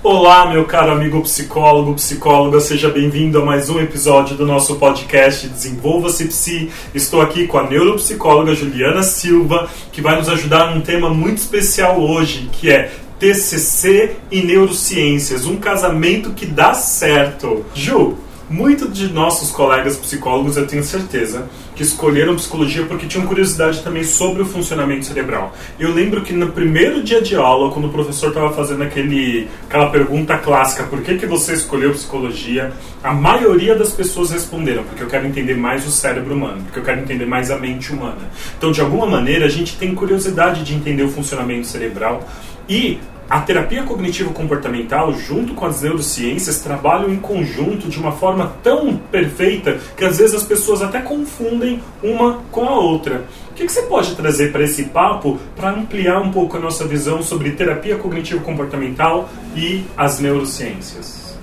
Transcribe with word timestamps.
Olá, 0.00 0.48
meu 0.48 0.64
caro 0.64 0.92
amigo 0.92 1.20
psicólogo, 1.22 1.94
psicóloga, 1.94 2.60
seja 2.60 2.88
bem-vindo 2.88 3.42
a 3.42 3.44
mais 3.44 3.68
um 3.68 3.80
episódio 3.80 4.36
do 4.36 4.46
nosso 4.46 4.76
podcast 4.76 5.48
Desenvolva-se 5.48 6.24
Psi. 6.26 6.70
Estou 6.94 7.20
aqui 7.20 7.48
com 7.48 7.58
a 7.58 7.68
neuropsicóloga 7.68 8.54
Juliana 8.54 9.02
Silva, 9.02 9.68
que 9.90 10.00
vai 10.00 10.16
nos 10.16 10.28
ajudar 10.28 10.72
num 10.72 10.82
tema 10.82 11.10
muito 11.10 11.38
especial 11.38 12.00
hoje, 12.00 12.48
que 12.52 12.70
é 12.70 12.92
TCC 13.18 14.14
e 14.30 14.40
neurociências, 14.40 15.46
um 15.46 15.56
casamento 15.56 16.30
que 16.30 16.46
dá 16.46 16.74
certo. 16.74 17.66
Ju, 17.74 18.16
Muitos 18.50 18.96
de 18.96 19.12
nossos 19.12 19.50
colegas 19.50 19.98
psicólogos, 19.98 20.56
eu 20.56 20.66
tenho 20.66 20.82
certeza, 20.82 21.46
que 21.76 21.82
escolheram 21.82 22.34
psicologia 22.34 22.86
porque 22.86 23.06
tinham 23.06 23.26
curiosidade 23.26 23.82
também 23.82 24.02
sobre 24.02 24.40
o 24.40 24.46
funcionamento 24.46 25.04
cerebral. 25.04 25.54
Eu 25.78 25.92
lembro 25.92 26.22
que 26.22 26.32
no 26.32 26.50
primeiro 26.50 27.02
dia 27.02 27.20
de 27.20 27.36
aula, 27.36 27.70
quando 27.70 27.88
o 27.88 27.92
professor 27.92 28.28
estava 28.28 28.50
fazendo 28.54 28.82
aquele, 28.82 29.48
aquela 29.68 29.90
pergunta 29.90 30.38
clássica, 30.38 30.84
por 30.84 31.02
que, 31.02 31.18
que 31.18 31.26
você 31.26 31.52
escolheu 31.52 31.92
psicologia? 31.92 32.72
A 33.04 33.12
maioria 33.12 33.74
das 33.74 33.92
pessoas 33.92 34.30
responderam, 34.30 34.82
porque 34.84 35.02
eu 35.02 35.08
quero 35.08 35.26
entender 35.26 35.54
mais 35.54 35.86
o 35.86 35.90
cérebro 35.90 36.34
humano, 36.34 36.62
porque 36.64 36.78
eu 36.78 36.84
quero 36.84 37.02
entender 37.02 37.26
mais 37.26 37.50
a 37.50 37.58
mente 37.58 37.92
humana. 37.92 38.30
Então, 38.56 38.72
de 38.72 38.80
alguma 38.80 39.04
maneira, 39.04 39.44
a 39.44 39.50
gente 39.50 39.76
tem 39.76 39.94
curiosidade 39.94 40.64
de 40.64 40.74
entender 40.74 41.02
o 41.02 41.10
funcionamento 41.10 41.66
cerebral 41.66 42.26
e 42.66 42.98
a 43.28 43.40
terapia 43.40 43.82
cognitivo-comportamental, 43.82 45.12
junto 45.12 45.52
com 45.52 45.66
as 45.66 45.82
neurociências, 45.82 46.60
trabalham 46.60 47.12
em 47.12 47.18
conjunto 47.18 47.86
de 47.86 48.00
uma 48.00 48.12
forma 48.12 48.54
tão 48.62 48.96
perfeita 48.96 49.78
que 49.94 50.02
às 50.02 50.16
vezes 50.16 50.34
as 50.34 50.44
pessoas 50.44 50.80
até 50.80 51.00
confundem 51.00 51.82
uma 52.02 52.40
com 52.50 52.66
a 52.66 52.78
outra. 52.78 53.26
O 53.50 53.54
que, 53.54 53.68
você 53.68 53.82
pode 53.82 54.14
trazer 54.14 54.50
para 54.50 54.62
esse 54.62 54.84
papo 54.84 55.38
para 55.54 55.70
ampliar 55.70 56.20
um 56.20 56.30
pouco 56.30 56.56
a 56.56 56.60
nossa 56.60 56.86
visão 56.86 57.22
sobre 57.22 57.50
terapia 57.50 57.98
cognitivo-comportamental 57.98 59.28
e 59.54 59.84
as 59.94 60.20
neurociências? 60.20 61.36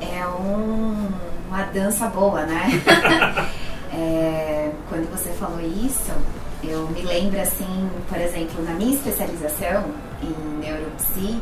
É 0.00 0.24
um, 0.24 1.08
uma 1.48 1.62
dança 1.64 2.06
boa, 2.06 2.46
né? 2.46 2.80
é, 3.92 4.70
quando 4.88 5.10
você 5.10 5.30
falou 5.30 5.60
isso, 5.60 6.12
eu 6.62 6.86
me 6.88 7.02
lembro 7.02 7.40
assim, 7.40 7.90
por 8.08 8.20
exemplo, 8.20 8.62
na 8.62 8.74
minha 8.74 8.94
especialização 8.94 9.84
em 10.22 10.58
neuropsi, 10.58 11.40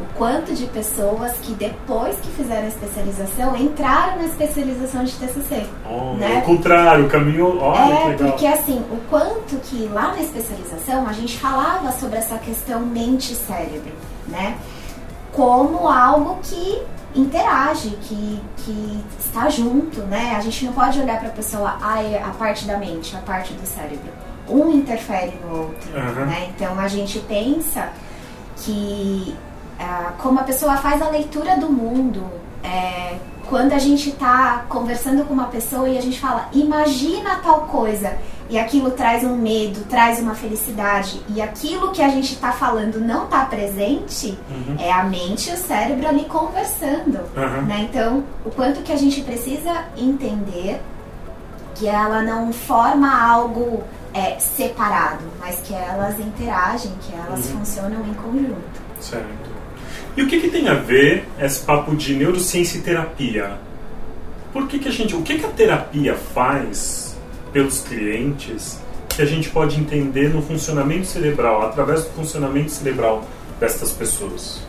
o 0.00 0.14
quanto 0.14 0.54
de 0.54 0.66
pessoas 0.66 1.32
que 1.42 1.52
depois 1.52 2.16
que 2.16 2.28
fizeram 2.30 2.64
a 2.64 2.68
especialização 2.68 3.56
entraram 3.56 4.16
na 4.16 4.24
especialização 4.24 5.04
de 5.04 5.12
TCC. 5.12 5.66
Oh, 5.88 6.14
né? 6.14 6.38
O 6.38 6.42
contrário, 6.42 7.06
o 7.06 7.08
caminho. 7.08 7.58
É, 7.74 8.14
porque 8.14 8.46
assim, 8.46 8.82
o 8.90 8.96
quanto 9.08 9.56
que 9.62 9.88
lá 9.92 10.08
na 10.08 10.20
especialização 10.20 11.06
a 11.06 11.12
gente 11.12 11.38
falava 11.38 11.92
sobre 11.92 12.18
essa 12.18 12.38
questão 12.38 12.80
mente-cérebro, 12.80 13.92
né? 14.28 14.56
Como 15.30 15.88
algo 15.88 16.38
que 16.42 16.82
interage, 17.14 17.90
que, 18.02 18.40
que 18.56 19.04
está 19.18 19.48
junto, 19.50 20.00
né? 20.02 20.34
A 20.36 20.40
gente 20.40 20.64
não 20.64 20.72
pode 20.72 20.98
olhar 20.98 21.18
para 21.18 21.28
a 21.28 21.32
pessoa, 21.32 21.76
ah, 21.80 22.00
a 22.26 22.30
parte 22.30 22.64
da 22.64 22.78
mente, 22.78 23.14
a 23.14 23.20
parte 23.20 23.52
do 23.52 23.66
cérebro 23.66 24.21
um 24.48 24.70
interfere 24.70 25.38
no 25.44 25.62
outro. 25.64 25.90
Uhum. 25.94 26.26
Né? 26.26 26.50
Então 26.54 26.78
a 26.78 26.88
gente 26.88 27.18
pensa 27.20 27.90
que 28.56 29.34
ah, 29.78 30.12
como 30.18 30.38
a 30.38 30.44
pessoa 30.44 30.76
faz 30.76 31.02
a 31.02 31.08
leitura 31.08 31.56
do 31.56 31.70
mundo, 31.70 32.24
é, 32.62 33.16
quando 33.48 33.72
a 33.72 33.78
gente 33.78 34.10
está 34.10 34.64
conversando 34.68 35.24
com 35.24 35.34
uma 35.34 35.46
pessoa 35.46 35.88
e 35.88 35.98
a 35.98 36.00
gente 36.00 36.20
fala, 36.20 36.48
imagina 36.52 37.40
tal 37.42 37.62
coisa, 37.62 38.16
e 38.48 38.58
aquilo 38.58 38.92
traz 38.92 39.24
um 39.24 39.36
medo, 39.36 39.84
traz 39.88 40.20
uma 40.20 40.34
felicidade, 40.34 41.20
e 41.28 41.40
aquilo 41.40 41.90
que 41.90 42.00
a 42.00 42.08
gente 42.08 42.34
está 42.34 42.52
falando 42.52 43.00
não 43.00 43.24
está 43.24 43.44
presente, 43.44 44.38
uhum. 44.48 44.76
é 44.78 44.92
a 44.92 45.02
mente 45.04 45.50
e 45.50 45.54
o 45.54 45.56
cérebro 45.56 46.06
ali 46.06 46.24
conversando. 46.26 47.18
Uhum. 47.36 47.62
Né? 47.66 47.88
Então, 47.90 48.22
o 48.44 48.50
quanto 48.50 48.82
que 48.82 48.92
a 48.92 48.96
gente 48.96 49.20
precisa 49.22 49.84
entender 49.96 50.80
que 51.74 51.88
ela 51.88 52.22
não 52.22 52.52
forma 52.52 53.20
algo 53.20 53.82
é, 54.14 54.38
separado, 54.38 55.24
mas 55.40 55.60
que 55.60 55.74
elas 55.74 56.18
interagem, 56.18 56.92
que 57.00 57.14
elas 57.14 57.46
uhum. 57.46 57.58
funcionam 57.58 58.06
em 58.06 58.14
conjunto. 58.14 58.82
Certo. 59.00 59.50
E 60.16 60.22
o 60.22 60.28
que, 60.28 60.40
que 60.40 60.50
tem 60.50 60.68
a 60.68 60.74
ver 60.74 61.26
esse 61.38 61.60
papo 61.60 61.96
de 61.96 62.14
neurociência 62.14 62.78
e 62.78 62.82
terapia? 62.82 63.58
Por 64.52 64.68
que, 64.68 64.78
que 64.78 64.88
a 64.88 64.92
gente, 64.92 65.16
o 65.16 65.22
que, 65.22 65.38
que 65.38 65.46
a 65.46 65.48
terapia 65.48 66.14
faz 66.14 67.16
pelos 67.52 67.80
clientes 67.80 68.78
que 69.08 69.22
a 69.22 69.26
gente 69.26 69.48
pode 69.48 69.80
entender 69.80 70.28
no 70.28 70.42
funcionamento 70.42 71.06
cerebral, 71.06 71.62
através 71.62 72.04
do 72.04 72.10
funcionamento 72.10 72.70
cerebral 72.70 73.24
destas 73.58 73.92
pessoas? 73.92 74.62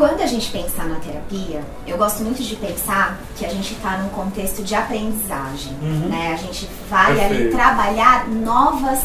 Quando 0.00 0.22
a 0.22 0.26
gente 0.26 0.50
pensar 0.50 0.86
na 0.86 0.98
terapia, 0.98 1.62
eu 1.86 1.98
gosto 1.98 2.22
muito 2.22 2.42
de 2.42 2.56
pensar 2.56 3.20
que 3.36 3.44
a 3.44 3.50
gente 3.50 3.74
está 3.74 3.98
num 3.98 4.08
contexto 4.08 4.62
de 4.62 4.74
aprendizagem, 4.74 5.74
uhum. 5.74 6.08
né? 6.08 6.32
A 6.32 6.36
gente 6.36 6.66
vai 6.88 7.14
Perfeito. 7.14 7.34
ali 7.34 7.50
trabalhar 7.50 8.26
novas 8.26 9.04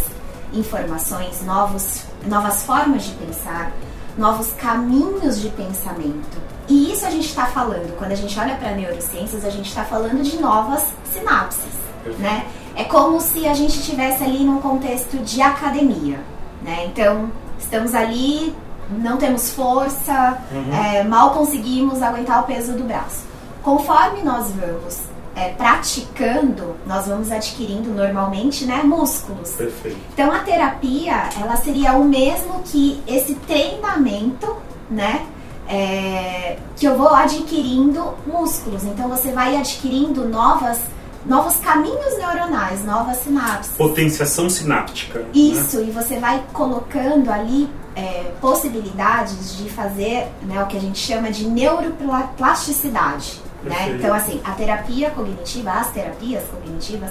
informações, 0.54 1.44
novos, 1.44 2.06
novas 2.26 2.64
formas 2.64 3.04
de 3.04 3.12
pensar, 3.16 3.74
novos 4.18 4.54
caminhos 4.54 5.42
de 5.42 5.50
pensamento. 5.50 6.38
E 6.70 6.94
isso 6.94 7.06
a 7.06 7.10
gente 7.10 7.28
está 7.28 7.48
falando, 7.48 7.94
quando 7.98 8.14
a 8.14 8.16
gente 8.16 8.40
olha 8.40 8.56
para 8.56 8.72
neurociências, 8.72 9.44
a 9.44 9.50
gente 9.50 9.68
está 9.68 9.84
falando 9.84 10.24
de 10.24 10.38
novas 10.40 10.82
sinapses, 11.12 11.74
Perfeito. 12.06 12.22
né? 12.22 12.48
É 12.74 12.86
como 12.86 13.20
se 13.20 13.46
a 13.46 13.54
gente 13.54 13.78
estivesse 13.78 14.24
ali 14.24 14.46
num 14.46 14.62
contexto 14.62 15.18
de 15.18 15.42
academia, 15.42 16.22
né? 16.62 16.86
Então, 16.86 17.30
estamos 17.60 17.94
ali 17.94 18.56
não 18.90 19.18
temos 19.18 19.51
força, 19.51 20.38
uhum. 20.51 20.73
é, 20.73 21.03
mal 21.03 21.31
conseguimos 21.31 22.01
aguentar 22.01 22.41
o 22.41 22.44
peso 22.44 22.73
do 22.73 22.84
braço. 22.84 23.23
Conforme 23.63 24.22
nós 24.22 24.51
vamos 24.51 25.00
é, 25.35 25.50
praticando, 25.50 26.75
nós 26.85 27.07
vamos 27.07 27.31
adquirindo 27.31 27.90
normalmente 27.90 28.66
né, 28.66 28.81
músculos. 28.84 29.51
Perfeito. 29.51 29.97
Então 30.13 30.31
a 30.31 30.40
terapia 30.40 31.29
ela 31.40 31.57
seria 31.57 31.94
o 31.94 32.06
mesmo 32.06 32.62
que 32.63 33.01
esse 33.07 33.35
treinamento, 33.35 34.56
né? 34.90 35.25
É, 35.67 36.57
que 36.75 36.85
eu 36.85 36.96
vou 36.96 37.09
adquirindo 37.09 38.13
músculos. 38.28 38.84
Então 38.84 39.09
você 39.09 39.31
vai 39.31 39.57
adquirindo 39.57 40.28
novas 40.29 40.79
novos 41.25 41.57
caminhos 41.57 42.17
neuronais, 42.19 42.85
novas 42.85 43.17
sinapses. 43.17 43.73
Potenciação 43.75 44.47
sináptica. 44.47 45.19
Né? 45.19 45.25
Isso, 45.34 45.79
né? 45.79 45.88
e 45.88 45.91
você 45.91 46.19
vai 46.19 46.44
colocando 46.53 47.31
ali 47.31 47.67
é, 47.96 48.32
possibilidades 48.42 49.58
de 49.58 49.70
fazer 49.70 50.28
né, 50.42 50.62
o 50.62 50.68
que 50.68 50.78
a 50.78 50.80
gente 50.80 51.00
chama 51.00 51.32
de 51.32 51.48
neuroplasticidade. 51.48 53.42
Né? 53.64 53.96
Então, 53.98 54.14
assim, 54.14 54.42
a 54.44 54.52
terapia 54.52 55.10
cognitiva, 55.10 55.72
as 55.72 55.90
terapias 55.92 56.44
cognitivas, 56.46 57.10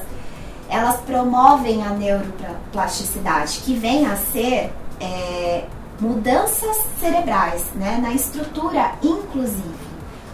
elas 0.68 0.96
promovem 1.00 1.82
a 1.82 1.90
neuroplasticidade, 1.90 3.60
que 3.64 3.74
vem 3.74 4.06
a 4.06 4.16
ser 4.16 4.72
é, 5.00 5.64
mudanças 6.00 6.76
cerebrais 7.00 7.64
né, 7.74 7.98
na 8.00 8.12
estrutura, 8.12 8.92
inclusive. 9.02 9.84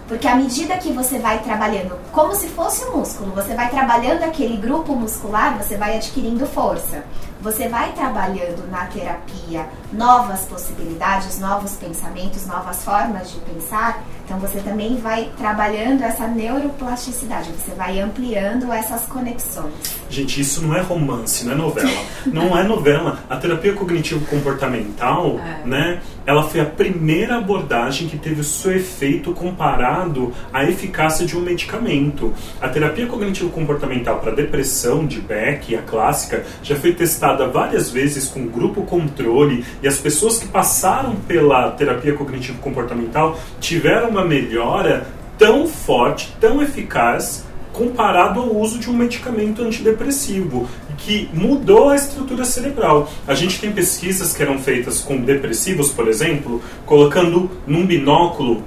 Porque 0.09 0.27
à 0.27 0.35
medida 0.35 0.77
que 0.77 0.93
você 0.93 1.21
vai 1.21 1.39
trabalhando, 1.39 1.97
como 2.11 2.35
se 2.35 2.49
fosse 2.49 2.85
um 2.87 2.97
músculo, 2.97 3.31
você 3.33 3.55
vai 3.55 3.71
trabalhando 3.71 4.25
aquele 4.25 4.57
grupo 4.57 4.93
muscular, 4.95 5.57
você 5.57 5.77
vai 5.77 5.97
adquirindo 5.97 6.45
força. 6.47 7.05
Você 7.43 7.69
vai 7.69 7.93
trabalhando 7.93 8.71
na 8.71 8.85
terapia 8.87 9.67
novas 9.93 10.43
possibilidades, 10.43 11.39
novos 11.39 11.73
pensamentos, 11.73 12.47
novas 12.47 12.85
formas 12.85 13.31
de 13.31 13.41
pensar. 13.41 14.03
Então 14.25 14.39
você 14.39 14.61
também 14.61 14.99
vai 14.99 15.33
trabalhando 15.39 16.03
essa 16.03 16.27
neuroplasticidade, 16.27 17.51
você 17.53 17.75
vai 17.75 17.99
ampliando 17.99 18.71
essas 18.71 19.07
conexões. 19.07 20.00
Gente, 20.11 20.41
isso 20.41 20.67
não 20.67 20.75
é 20.75 20.81
romance, 20.81 21.47
não 21.47 21.53
é 21.53 21.55
novela. 21.55 22.03
não 22.27 22.59
é 22.59 22.65
novela. 22.65 23.21
A 23.31 23.37
terapia 23.37 23.73
cognitivo-comportamental, 23.73 25.39
é. 25.39 25.67
né? 25.67 26.01
Ela 26.27 26.43
foi 26.43 26.61
a 26.61 26.65
primeira 26.65 27.39
abordagem 27.39 28.09
que 28.09 28.19
teve 28.19 28.41
o 28.41 28.45
seu 28.45 28.75
efeito 28.75 29.33
comparado 29.33 30.33
à 30.53 30.65
eficácia 30.65 31.25
de 31.25 31.37
um 31.37 31.41
medicamento. 31.41 32.35
A 32.61 32.69
terapia 32.69 33.07
cognitivo-comportamental 33.07 34.19
para 34.19 34.33
depressão 34.33 35.07
de 35.07 35.21
Beck, 35.21 35.77
a 35.77 35.83
clássica, 35.83 36.45
já 36.63 36.75
foi 36.75 36.93
testada 36.93 37.47
várias 37.47 37.89
vezes 37.91 38.29
com 38.29 38.47
grupo 38.47 38.83
controle 38.83 39.65
e 39.81 39.87
as 39.87 39.99
pessoas 39.99 40.39
que 40.39 40.49
passaram 40.49 41.15
pela 41.17 41.71
terapia 41.71 42.15
cognitivo-comportamental 42.15 43.39
tiveram 43.61 44.11
uma 44.11 44.25
melhora 44.25 45.07
tão 45.39 45.67
forte, 45.67 46.37
tão 46.41 46.61
eficaz 46.61 47.45
comparado 47.81 48.41
ao 48.41 48.55
uso 48.55 48.79
de 48.79 48.91
um 48.91 48.93
medicamento 48.93 49.63
antidepressivo 49.63 50.69
que 50.99 51.31
mudou 51.33 51.89
a 51.89 51.97
estrutura 51.97 52.45
cerebral. 52.45 53.11
A 53.27 53.33
gente 53.33 53.59
tem 53.59 53.73
pesquisas 53.73 54.37
que 54.37 54.43
eram 54.43 54.59
feitas 54.59 55.01
com 55.01 55.17
depressivos, 55.23 55.91
por 55.91 56.07
exemplo, 56.07 56.61
colocando 56.85 57.51
num 57.67 57.87
binóculo 57.87 58.63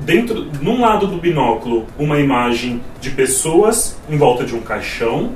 dentro, 0.00 0.50
num 0.60 0.80
lado 0.80 1.06
do 1.06 1.18
binóculo, 1.18 1.86
uma 1.96 2.18
imagem 2.18 2.82
de 3.00 3.10
pessoas 3.10 3.96
em 4.10 4.16
volta 4.16 4.44
de 4.44 4.56
um 4.56 4.60
caixão 4.60 5.34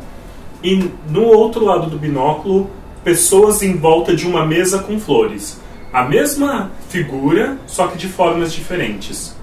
e 0.61 0.91
no 1.09 1.27
outro 1.27 1.65
lado 1.65 1.89
do 1.89 1.97
binóculo, 1.97 2.69
pessoas 3.05 3.63
em 3.63 3.77
volta 3.77 4.17
de 4.17 4.27
uma 4.27 4.45
mesa 4.45 4.81
com 4.81 4.99
flores. 4.99 5.61
a 5.93 6.03
mesma 6.03 6.73
figura, 6.89 7.57
só 7.69 7.87
que 7.87 7.97
de 7.97 8.09
formas 8.09 8.53
diferentes. 8.53 9.36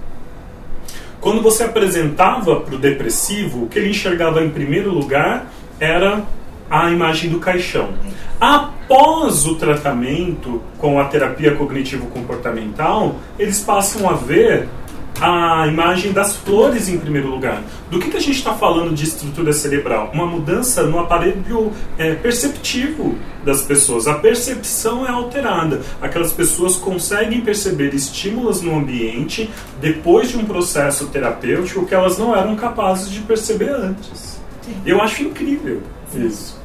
Quando 1.23 1.41
você 1.41 1.63
apresentava 1.63 2.59
para 2.59 2.75
o 2.75 2.77
depressivo, 2.77 3.63
o 3.63 3.67
que 3.69 3.79
ele 3.79 3.91
enxergava 3.91 4.43
em 4.43 4.49
primeiro 4.49 4.91
lugar 4.91 5.47
era 5.79 6.21
a 6.69 6.91
imagem 6.91 7.29
do 7.29 7.39
caixão. 7.39 7.91
Após 8.41 9.47
o 9.47 9.55
tratamento 9.55 10.61
com 10.77 10.99
a 10.99 11.05
terapia 11.05 11.55
cognitivo-comportamental, 11.55 13.15
eles 13.39 13.61
passam 13.61 14.09
a 14.09 14.13
ver 14.15 14.67
a 15.23 15.67
imagem 15.67 16.11
das 16.11 16.35
flores 16.35 16.89
em 16.89 16.97
primeiro 16.97 17.29
lugar. 17.29 17.63
Do 17.89 17.97
que, 17.97 18.09
que 18.09 18.17
a 18.17 18.19
gente 18.19 18.35
está 18.35 18.53
falando 18.53 18.93
de 18.93 19.05
estrutura 19.05 19.53
cerebral? 19.53 20.11
Uma 20.13 20.25
mudança 20.25 20.83
no 20.83 20.99
aparelho 20.99 21.71
é, 21.97 22.13
perceptivo 22.13 23.17
das 23.45 23.61
pessoas. 23.61 24.05
A 24.05 24.15
percepção 24.15 25.05
é 25.05 25.09
alterada. 25.09 25.81
Aquelas 26.01 26.33
pessoas 26.33 26.75
conseguem 26.75 27.39
perceber 27.39 27.93
estímulos 27.93 28.61
no 28.61 28.75
ambiente 28.75 29.49
depois 29.79 30.27
de 30.27 30.37
um 30.37 30.43
processo 30.43 31.07
terapêutico 31.07 31.85
que 31.85 31.95
elas 31.95 32.17
não 32.17 32.35
eram 32.35 32.57
capazes 32.57 33.09
de 33.09 33.21
perceber 33.21 33.69
antes. 33.69 34.41
Sim. 34.61 34.81
Eu 34.85 35.01
acho 35.01 35.23
incrível 35.23 35.81
Sim. 36.11 36.27
isso. 36.27 36.61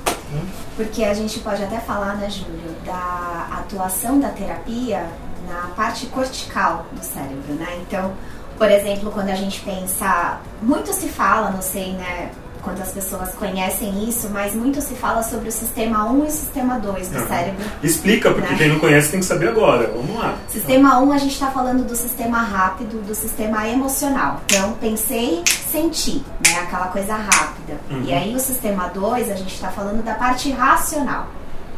Porque 0.77 1.05
a 1.05 1.15
gente 1.15 1.39
pode 1.39 1.63
até 1.63 1.79
falar, 1.79 2.17
né, 2.17 2.29
Júlio, 2.29 2.75
da 2.85 3.49
atuação 3.53 4.19
da 4.19 4.31
terapia 4.31 5.09
na 5.49 5.69
parte 5.75 6.07
cortical 6.07 6.87
do 6.93 7.03
cérebro, 7.03 7.55
né? 7.55 7.79
Então, 7.87 8.13
por 8.59 8.71
exemplo, 8.71 9.11
quando 9.13 9.31
a 9.31 9.35
gente 9.35 9.61
pensa, 9.61 10.41
muito 10.61 10.93
se 10.93 11.09
fala, 11.09 11.51
não 11.51 11.63
sei, 11.63 11.93
né, 11.93 12.31
quantas 12.63 12.91
pessoas 12.91 13.31
conhecem 13.35 14.09
isso, 14.09 14.29
mas 14.31 14.55
muito 14.55 14.81
se 14.81 14.95
fala 14.95 15.23
sobre 15.23 15.49
o 15.49 15.53
sistema 15.53 16.05
1 16.11 16.25
e 16.25 16.27
o 16.27 16.31
sistema 16.31 16.79
2 16.79 17.09
do 17.09 17.27
cérebro. 17.27 17.65
Explica, 17.83 18.31
porque 18.33 18.53
né? 18.53 18.59
quem 18.59 18.69
não 18.69 18.79
conhece 18.79 19.11
tem 19.11 19.21
que 19.21 19.27
saber 19.27 19.49
agora. 19.49 19.91
Vamos 19.95 20.17
lá. 20.17 20.37
Sistema 20.49 21.01
1, 21.01 21.13
a 21.13 21.19
gente 21.19 21.33
está 21.33 21.51
falando 21.51 21.87
do 21.87 21.97
sistema 21.97 22.43
rápido, 22.43 23.03
do 23.07 23.15
sistema 23.15 23.67
emocional. 23.69 24.41
Então, 24.47 24.73
pensei, 24.75 25.43
senti, 25.71 26.23
né? 26.45 26.59
Aquela 26.63 26.89
coisa 26.89 27.15
rápida. 27.15 27.79
Uhum. 27.91 28.03
E 28.05 28.13
aí, 28.13 28.35
o 28.35 28.41
sistema 28.41 28.89
2, 28.89 29.31
a 29.31 29.35
gente 29.35 29.55
está 29.55 29.69
falando 29.69 30.05
da 30.05 30.15
parte 30.15 30.51
racional, 30.51 31.29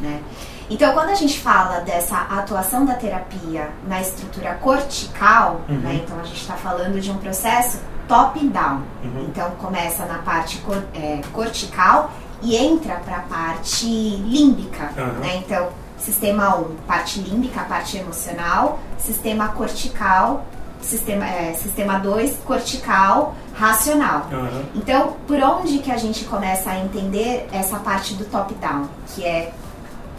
né? 0.01 0.21
Então, 0.71 0.93
quando 0.93 1.11
a 1.11 1.15
gente 1.15 1.41
fala 1.41 1.81
dessa 1.81 2.17
atuação 2.17 2.87
da 2.87 2.95
terapia 2.95 3.71
na 3.89 4.01
estrutura 4.01 4.55
cortical, 4.55 5.63
uhum. 5.69 5.79
né, 5.81 6.01
então 6.05 6.19
a 6.21 6.23
gente 6.23 6.41
está 6.41 6.55
falando 6.55 7.01
de 7.01 7.11
um 7.11 7.19
processo 7.19 7.81
top-down. 8.07 8.83
Uhum. 9.03 9.27
Então, 9.29 9.51
começa 9.61 10.07
na 10.07 10.19
parte 10.19 10.59
cor, 10.59 10.83
é, 10.95 11.21
cortical 11.33 12.13
e 12.41 12.57
entra 12.57 12.95
para 12.97 13.17
a 13.17 13.23
parte 13.23 13.87
límbica. 13.87 14.93
Uhum. 14.97 15.21
Né? 15.21 15.43
Então, 15.45 15.69
sistema 15.99 16.57
1, 16.57 16.77
parte 16.87 17.21
límbica, 17.21 17.65
parte 17.65 17.99
emocional, 17.99 18.79
sistema 18.97 19.49
cortical, 19.49 20.47
sistema, 20.81 21.27
é, 21.27 21.53
sistema 21.55 21.99
2, 21.99 22.39
cortical, 22.45 23.35
racional. 23.55 24.27
Então, 24.75 25.17
por 25.27 25.37
onde 25.43 25.79
que 25.79 25.91
a 25.91 25.97
gente 25.97 26.25
começa 26.25 26.71
a 26.71 26.79
entender 26.79 27.49
essa 27.53 27.79
parte 27.79 28.15
do 28.15 28.25
top-down, 28.25 28.89
que 29.09 29.25
é 29.25 29.53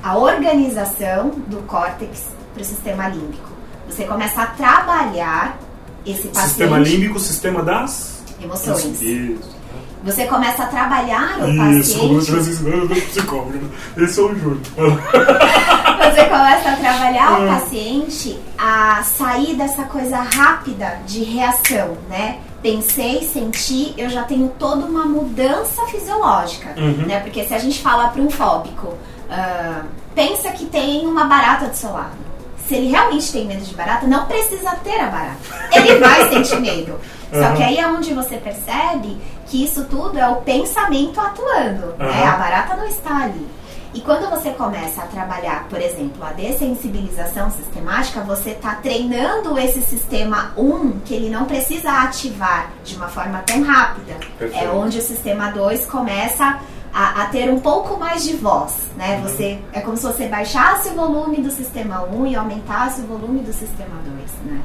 a 0.03 0.17
organização 0.17 1.29
do 1.47 1.57
córtex 1.67 2.27
para 2.53 2.61
o 2.61 2.65
sistema 2.65 3.07
límbico. 3.07 3.49
Você 3.87 4.05
começa 4.05 4.41
a 4.41 4.47
trabalhar 4.47 5.59
esse 6.05 6.27
paciente. 6.27 6.47
Sistema 6.47 6.79
límbico, 6.79 7.19
sistema 7.19 7.61
das 7.61 8.23
emoções. 8.41 9.01
Isso. 9.01 9.61
Você 10.03 10.25
começa 10.25 10.63
a 10.63 10.65
trabalhar 10.65 11.39
o 11.41 11.47
Isso, 11.47 11.99
paciente. 11.99 12.17
Isso, 12.17 13.05
psicólogo. 13.09 13.69
Esse 13.97 14.19
é 14.19 14.23
o 14.23 14.35
juro. 14.35 14.61
Você 14.75 16.25
começa 16.25 16.69
a 16.69 16.75
trabalhar 16.75 17.39
o 17.39 17.43
ah. 17.43 17.59
paciente 17.59 18.39
a 18.57 19.03
sair 19.03 19.55
dessa 19.55 19.83
coisa 19.83 20.17
rápida 20.17 20.99
de 21.05 21.23
reação, 21.23 21.97
né? 22.09 22.39
Pensei, 22.63 23.21
senti, 23.23 23.93
eu 23.97 24.09
já 24.09 24.23
tenho 24.23 24.49
toda 24.57 24.85
uma 24.85 25.05
mudança 25.05 25.85
fisiológica, 25.85 26.73
uhum. 26.77 27.05
né? 27.05 27.19
Porque 27.19 27.43
se 27.43 27.53
a 27.53 27.59
gente 27.59 27.79
fala 27.79 28.09
para 28.09 28.21
um 28.21 28.29
fóbico, 28.29 28.97
uh, 29.31 29.87
pensa 30.13 30.51
que 30.51 30.65
tem 30.65 31.07
uma 31.07 31.25
barata 31.25 31.67
do 31.67 31.75
seu 31.75 31.91
lado. 31.91 32.31
Se 32.67 32.75
ele 32.75 32.89
realmente 32.89 33.31
tem 33.31 33.45
medo 33.45 33.63
de 33.63 33.73
barata, 33.73 34.05
não 34.07 34.25
precisa 34.25 34.71
ter 34.83 34.99
a 34.99 35.07
barata. 35.07 35.37
Ele 35.73 35.99
vai 35.99 36.29
sentir 36.31 36.59
medo. 36.59 36.99
Uhum. 37.33 37.41
Só 37.41 37.53
que 37.53 37.63
aí 37.63 37.77
é 37.77 37.87
onde 37.87 38.13
você 38.13 38.37
percebe 38.37 39.17
que 39.47 39.63
isso 39.63 39.85
tudo 39.85 40.17
é 40.17 40.27
o 40.27 40.37
pensamento 40.37 41.19
atuando. 41.19 41.87
Uhum. 41.87 41.97
Né? 41.97 42.25
A 42.25 42.37
barata 42.37 42.75
não 42.75 42.87
está 42.87 43.23
ali. 43.23 43.47
E 43.93 43.99
quando 43.99 44.29
você 44.29 44.51
começa 44.51 45.01
a 45.01 45.05
trabalhar, 45.05 45.67
por 45.69 45.81
exemplo, 45.81 46.23
a 46.23 46.31
dessensibilização 46.31 47.51
sistemática, 47.51 48.21
você 48.21 48.51
está 48.51 48.75
treinando 48.75 49.59
esse 49.59 49.81
sistema 49.81 50.53
1 50.55 51.01
que 51.03 51.13
ele 51.13 51.29
não 51.29 51.43
precisa 51.43 51.91
ativar 51.91 52.71
de 52.85 52.95
uma 52.95 53.09
forma 53.09 53.39
tão 53.39 53.61
rápida. 53.61 54.13
Perfeito. 54.39 54.63
É 54.63 54.69
onde 54.69 54.97
o 54.97 55.01
sistema 55.01 55.51
2 55.51 55.85
começa 55.87 56.45
a, 56.45 56.59
a, 56.93 57.25
ter 57.25 57.49
um 57.49 57.59
pouco 57.59 57.97
mais 57.97 58.23
de 58.23 58.35
voz, 58.35 58.73
né? 58.97 59.17
Uhum. 59.17 59.21
Você 59.23 59.59
é 59.71 59.79
como 59.81 59.95
se 59.95 60.03
você 60.03 60.27
baixasse 60.27 60.89
o 60.89 60.95
volume 60.95 61.37
do 61.37 61.49
sistema 61.49 62.03
1 62.03 62.27
e 62.27 62.35
aumentasse 62.35 63.01
o 63.01 63.05
volume 63.05 63.39
do 63.39 63.53
sistema 63.53 63.95
2, 64.03 64.31
né? 64.45 64.61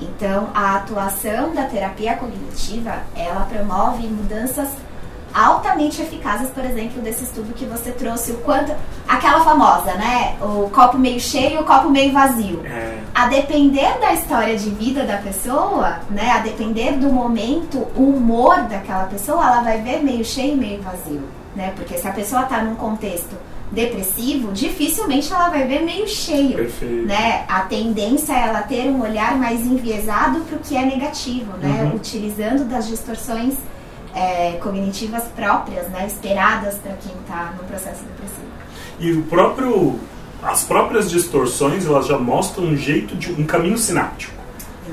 Então, 0.00 0.48
a 0.54 0.76
atuação 0.76 1.52
da 1.54 1.64
terapia 1.64 2.16
cognitiva, 2.16 2.94
ela 3.16 3.46
promove 3.46 4.06
mudanças 4.06 4.68
altamente 5.34 6.00
eficazes, 6.00 6.48
por 6.50 6.64
exemplo, 6.64 7.02
desse 7.02 7.24
estudo 7.24 7.52
que 7.52 7.64
você 7.66 7.90
trouxe, 7.90 8.32
o 8.32 8.38
quanto 8.38 8.72
aquela 9.06 9.44
famosa, 9.44 9.92
né, 9.94 10.36
o 10.40 10.70
copo 10.70 10.96
meio 10.96 11.20
cheio 11.20 11.58
e 11.58 11.62
o 11.62 11.64
copo 11.64 11.90
meio 11.90 12.12
vazio. 12.12 12.64
É. 12.64 12.98
A 13.14 13.26
depender 13.26 13.98
da 14.00 14.14
história 14.14 14.56
de 14.56 14.70
vida 14.70 15.04
da 15.04 15.18
pessoa, 15.18 15.98
né, 16.10 16.30
a 16.30 16.38
depender 16.38 16.92
do 16.92 17.12
momento, 17.12 17.86
o 17.94 18.04
humor 18.04 18.62
daquela 18.62 19.04
pessoa, 19.04 19.44
ela 19.44 19.62
vai 19.62 19.82
ver 19.82 20.02
meio 20.02 20.24
cheio 20.24 20.54
e 20.54 20.56
meio 20.56 20.82
vazio 20.82 21.37
né? 21.58 21.72
Porque 21.74 21.98
se 21.98 22.06
a 22.06 22.12
pessoa 22.12 22.44
está 22.44 22.62
num 22.62 22.76
contexto 22.76 23.36
depressivo, 23.70 24.52
dificilmente 24.52 25.30
ela 25.30 25.50
vai 25.50 25.66
ver 25.66 25.82
meio 25.82 26.06
cheio, 26.08 26.54
Perfeito. 26.54 27.04
né? 27.04 27.44
A 27.48 27.62
tendência 27.62 28.32
é 28.32 28.46
ela 28.46 28.62
ter 28.62 28.88
um 28.88 29.02
olhar 29.02 29.36
mais 29.36 29.60
enviesado 29.66 30.40
para 30.40 30.56
o 30.56 30.60
que 30.60 30.76
é 30.76 30.86
negativo, 30.86 31.52
né? 31.58 31.82
Uhum. 31.82 31.96
Utilizando 31.96 32.64
das 32.66 32.86
distorções 32.86 33.56
é, 34.14 34.52
cognitivas 34.62 35.24
próprias, 35.24 35.88
né? 35.88 36.06
Esperadas 36.06 36.76
para 36.76 36.92
quem 36.92 37.12
está 37.20 37.52
no 37.60 37.64
processo 37.64 38.04
depressivo. 38.04 38.48
E 39.00 39.12
o 39.12 39.22
próprio, 39.24 39.98
as 40.42 40.62
próprias 40.62 41.10
distorções, 41.10 41.84
elas 41.84 42.06
já 42.06 42.18
mostram 42.18 42.66
um 42.66 42.76
jeito 42.76 43.16
de 43.16 43.32
um 43.32 43.44
caminho 43.44 43.76
sináptico. 43.76 44.38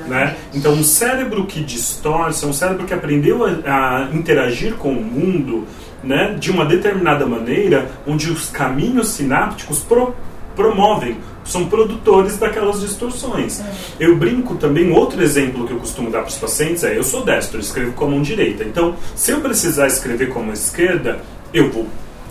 Né? 0.06 0.36
Então, 0.52 0.72
um 0.72 0.84
cérebro 0.84 1.46
que 1.46 1.64
distorce, 1.64 2.44
um 2.44 2.52
cérebro 2.52 2.86
que 2.86 2.92
aprendeu 2.92 3.44
a, 3.44 4.08
a 4.08 4.14
interagir 4.14 4.74
com 4.74 4.90
o 4.92 5.02
mundo, 5.02 5.66
né, 6.02 6.36
de 6.38 6.50
uma 6.50 6.64
determinada 6.64 7.26
maneira, 7.26 7.90
onde 8.06 8.30
os 8.30 8.48
caminhos 8.48 9.08
sinápticos 9.08 9.80
pro, 9.80 10.14
promovem, 10.54 11.18
são 11.44 11.66
produtores 11.66 12.36
daquelas 12.38 12.80
distorções. 12.80 13.62
Eu 14.00 14.16
brinco 14.16 14.56
também, 14.56 14.90
outro 14.90 15.22
exemplo 15.22 15.66
que 15.66 15.72
eu 15.72 15.78
costumo 15.78 16.10
dar 16.10 16.20
para 16.20 16.28
os 16.28 16.36
pacientes 16.36 16.82
é: 16.82 16.96
eu 16.96 17.04
sou 17.04 17.24
destro, 17.24 17.60
escrevo 17.60 17.92
com 17.92 18.06
a 18.06 18.08
mão 18.08 18.22
direita. 18.22 18.64
Então, 18.64 18.96
se 19.14 19.30
eu 19.30 19.40
precisar 19.40 19.86
escrever 19.86 20.30
com 20.30 20.40
a 20.40 20.42
mão 20.42 20.52
esquerda, 20.52 21.20
eu 21.54 21.70
vou 21.70 21.86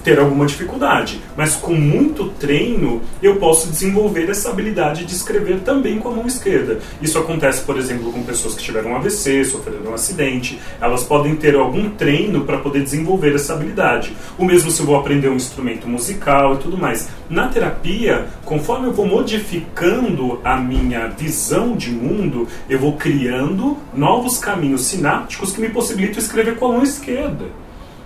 ter 0.05 0.19
alguma 0.19 0.45
dificuldade, 0.45 1.19
mas 1.35 1.55
com 1.55 1.73
muito 1.73 2.29
treino 2.39 3.01
eu 3.23 3.37
posso 3.37 3.69
desenvolver 3.69 4.29
essa 4.29 4.51
habilidade 4.51 5.03
de 5.03 5.15
escrever 5.15 5.61
também 5.61 5.97
com 5.97 6.09
a 6.09 6.11
mão 6.11 6.27
esquerda. 6.27 6.79
Isso 7.01 7.17
acontece, 7.17 7.63
por 7.63 7.75
exemplo, 7.75 8.11
com 8.13 8.21
pessoas 8.21 8.53
que 8.53 8.63
tiveram 8.63 8.91
um 8.91 8.95
AVC, 8.95 9.43
sofreram 9.45 9.89
um 9.89 9.93
acidente, 9.95 10.61
elas 10.79 11.03
podem 11.03 11.35
ter 11.35 11.55
algum 11.55 11.89
treino 11.89 12.45
para 12.45 12.59
poder 12.59 12.83
desenvolver 12.83 13.33
essa 13.33 13.53
habilidade. 13.53 14.15
O 14.37 14.45
mesmo 14.45 14.69
se 14.69 14.79
eu 14.79 14.85
vou 14.85 14.95
aprender 14.95 15.27
um 15.27 15.35
instrumento 15.35 15.87
musical 15.87 16.53
e 16.53 16.57
tudo 16.59 16.77
mais. 16.77 17.09
Na 17.27 17.47
terapia, 17.47 18.27
conforme 18.45 18.87
eu 18.87 18.93
vou 18.93 19.07
modificando 19.07 20.39
a 20.43 20.55
minha 20.55 21.07
visão 21.07 21.75
de 21.75 21.89
mundo, 21.89 22.47
eu 22.69 22.77
vou 22.77 22.93
criando 22.93 23.75
novos 23.91 24.37
caminhos 24.37 24.85
sinápticos 24.85 25.51
que 25.51 25.59
me 25.59 25.69
possibilitam 25.69 26.19
escrever 26.19 26.57
com 26.57 26.67
a 26.67 26.73
mão 26.73 26.83
esquerda 26.83 27.64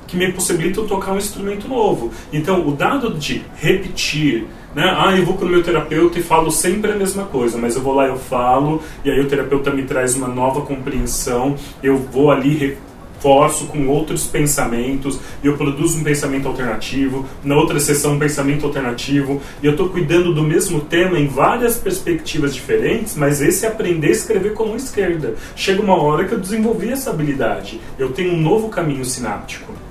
que 0.09 0.17
me 0.17 0.31
possibilitam 0.31 0.87
tocar 0.87 1.13
um 1.13 1.17
instrumento 1.17 1.67
novo. 1.67 2.11
Então, 2.33 2.67
o 2.67 2.71
dado 2.71 3.13
de 3.13 3.43
repetir, 3.55 4.47
né? 4.73 4.93
Ah, 4.97 5.15
eu 5.15 5.25
vou 5.25 5.35
para 5.35 5.45
o 5.45 5.49
meu 5.49 5.63
terapeuta 5.63 6.19
e 6.19 6.23
falo 6.23 6.51
sempre 6.51 6.91
a 6.91 6.95
mesma 6.95 7.25
coisa, 7.25 7.57
mas 7.57 7.75
eu 7.75 7.81
vou 7.81 7.93
lá 7.93 8.07
eu 8.07 8.17
falo, 8.17 8.81
e 9.03 9.09
aí 9.09 9.19
o 9.19 9.27
terapeuta 9.27 9.71
me 9.71 9.83
traz 9.83 10.15
uma 10.15 10.27
nova 10.27 10.61
compreensão, 10.61 11.55
eu 11.81 11.97
vou 11.97 12.31
ali 12.31 12.77
reforço 13.19 13.65
com 13.65 13.87
outros 13.87 14.27
pensamentos, 14.27 15.19
e 15.43 15.47
eu 15.47 15.57
produzo 15.57 15.99
um 15.99 16.03
pensamento 16.03 16.47
alternativo, 16.47 17.25
na 17.43 17.55
outra 17.55 17.79
sessão 17.79 18.13
um 18.13 18.19
pensamento 18.19 18.65
alternativo, 18.65 19.41
e 19.61 19.65
eu 19.65 19.71
estou 19.71 19.89
cuidando 19.89 20.33
do 20.33 20.43
mesmo 20.43 20.81
tema 20.81 21.19
em 21.19 21.27
várias 21.27 21.77
perspectivas 21.77 22.53
diferentes, 22.53 23.15
mas 23.15 23.41
esse 23.41 23.65
é 23.65 23.69
aprender 23.69 24.07
a 24.07 24.11
escrever 24.11 24.53
com 24.53 24.63
a 24.63 24.67
mão 24.67 24.75
esquerda. 24.75 25.35
Chega 25.55 25.81
uma 25.81 26.01
hora 26.01 26.25
que 26.25 26.33
eu 26.33 26.39
desenvolvi 26.39 26.89
essa 26.89 27.09
habilidade, 27.09 27.81
eu 27.97 28.09
tenho 28.09 28.33
um 28.33 28.41
novo 28.41 28.69
caminho 28.69 29.03
sináptico. 29.03 29.88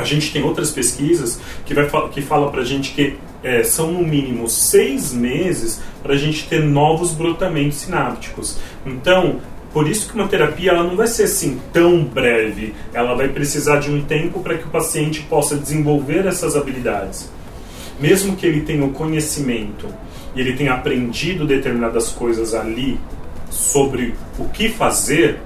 A 0.00 0.04
gente 0.04 0.32
tem 0.32 0.42
outras 0.42 0.70
pesquisas 0.70 1.40
que, 1.64 1.74
vai, 1.74 1.88
que 2.10 2.22
fala 2.22 2.50
para 2.50 2.62
a 2.62 2.64
gente 2.64 2.92
que 2.92 3.16
é, 3.42 3.62
são 3.62 3.92
no 3.92 4.02
mínimo 4.02 4.48
seis 4.48 5.12
meses 5.12 5.80
para 6.02 6.14
a 6.14 6.16
gente 6.16 6.48
ter 6.48 6.62
novos 6.62 7.12
brotamentos 7.12 7.78
sinápticos. 7.78 8.58
Então, 8.84 9.40
por 9.72 9.88
isso 9.88 10.08
que 10.08 10.14
uma 10.14 10.26
terapia 10.26 10.72
ela 10.72 10.82
não 10.82 10.96
vai 10.96 11.06
ser 11.06 11.24
assim 11.24 11.60
tão 11.72 12.02
breve. 12.04 12.74
Ela 12.92 13.14
vai 13.14 13.28
precisar 13.28 13.78
de 13.78 13.90
um 13.90 14.02
tempo 14.02 14.40
para 14.40 14.58
que 14.58 14.64
o 14.64 14.70
paciente 14.70 15.20
possa 15.22 15.56
desenvolver 15.56 16.26
essas 16.26 16.56
habilidades. 16.56 17.30
Mesmo 18.00 18.36
que 18.36 18.46
ele 18.46 18.62
tenha 18.62 18.84
o 18.84 18.92
conhecimento 18.92 19.86
e 20.34 20.40
ele 20.40 20.54
tenha 20.54 20.72
aprendido 20.72 21.46
determinadas 21.46 22.08
coisas 22.08 22.54
ali 22.54 22.98
sobre 23.50 24.14
o 24.38 24.48
que 24.48 24.68
fazer, 24.68 25.40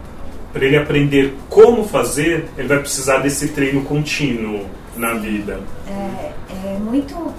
para 0.54 0.64
ele 0.64 0.76
aprender 0.76 1.36
como 1.50 1.82
fazer, 1.82 2.48
ele 2.56 2.68
vai 2.68 2.78
precisar 2.78 3.18
desse 3.18 3.48
treino 3.48 3.82
contínuo 3.82 4.64
na 4.96 5.14
vida. 5.14 5.60
É, 5.88 6.32
é 6.68 6.78
muito 6.78 7.34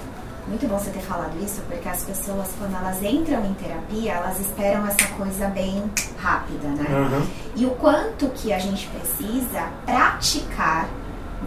muito 0.48 0.68
bom 0.68 0.78
você 0.78 0.92
ter 0.92 1.00
falado 1.00 1.34
isso, 1.44 1.60
porque 1.68 1.90
as 1.90 2.04
pessoas, 2.04 2.50
quando 2.60 2.76
elas 2.76 3.02
entram 3.02 3.44
em 3.46 3.54
terapia, 3.56 4.12
elas 4.12 4.40
esperam 4.40 4.86
essa 4.86 5.08
coisa 5.18 5.48
bem 5.48 5.82
rápida, 6.18 6.68
né? 6.68 6.86
Uhum. 6.88 7.28
E 7.56 7.66
o 7.66 7.72
quanto 7.72 8.28
que 8.30 8.54
a 8.54 8.60
gente 8.60 8.88
precisa 8.90 9.70
praticar, 9.88 10.88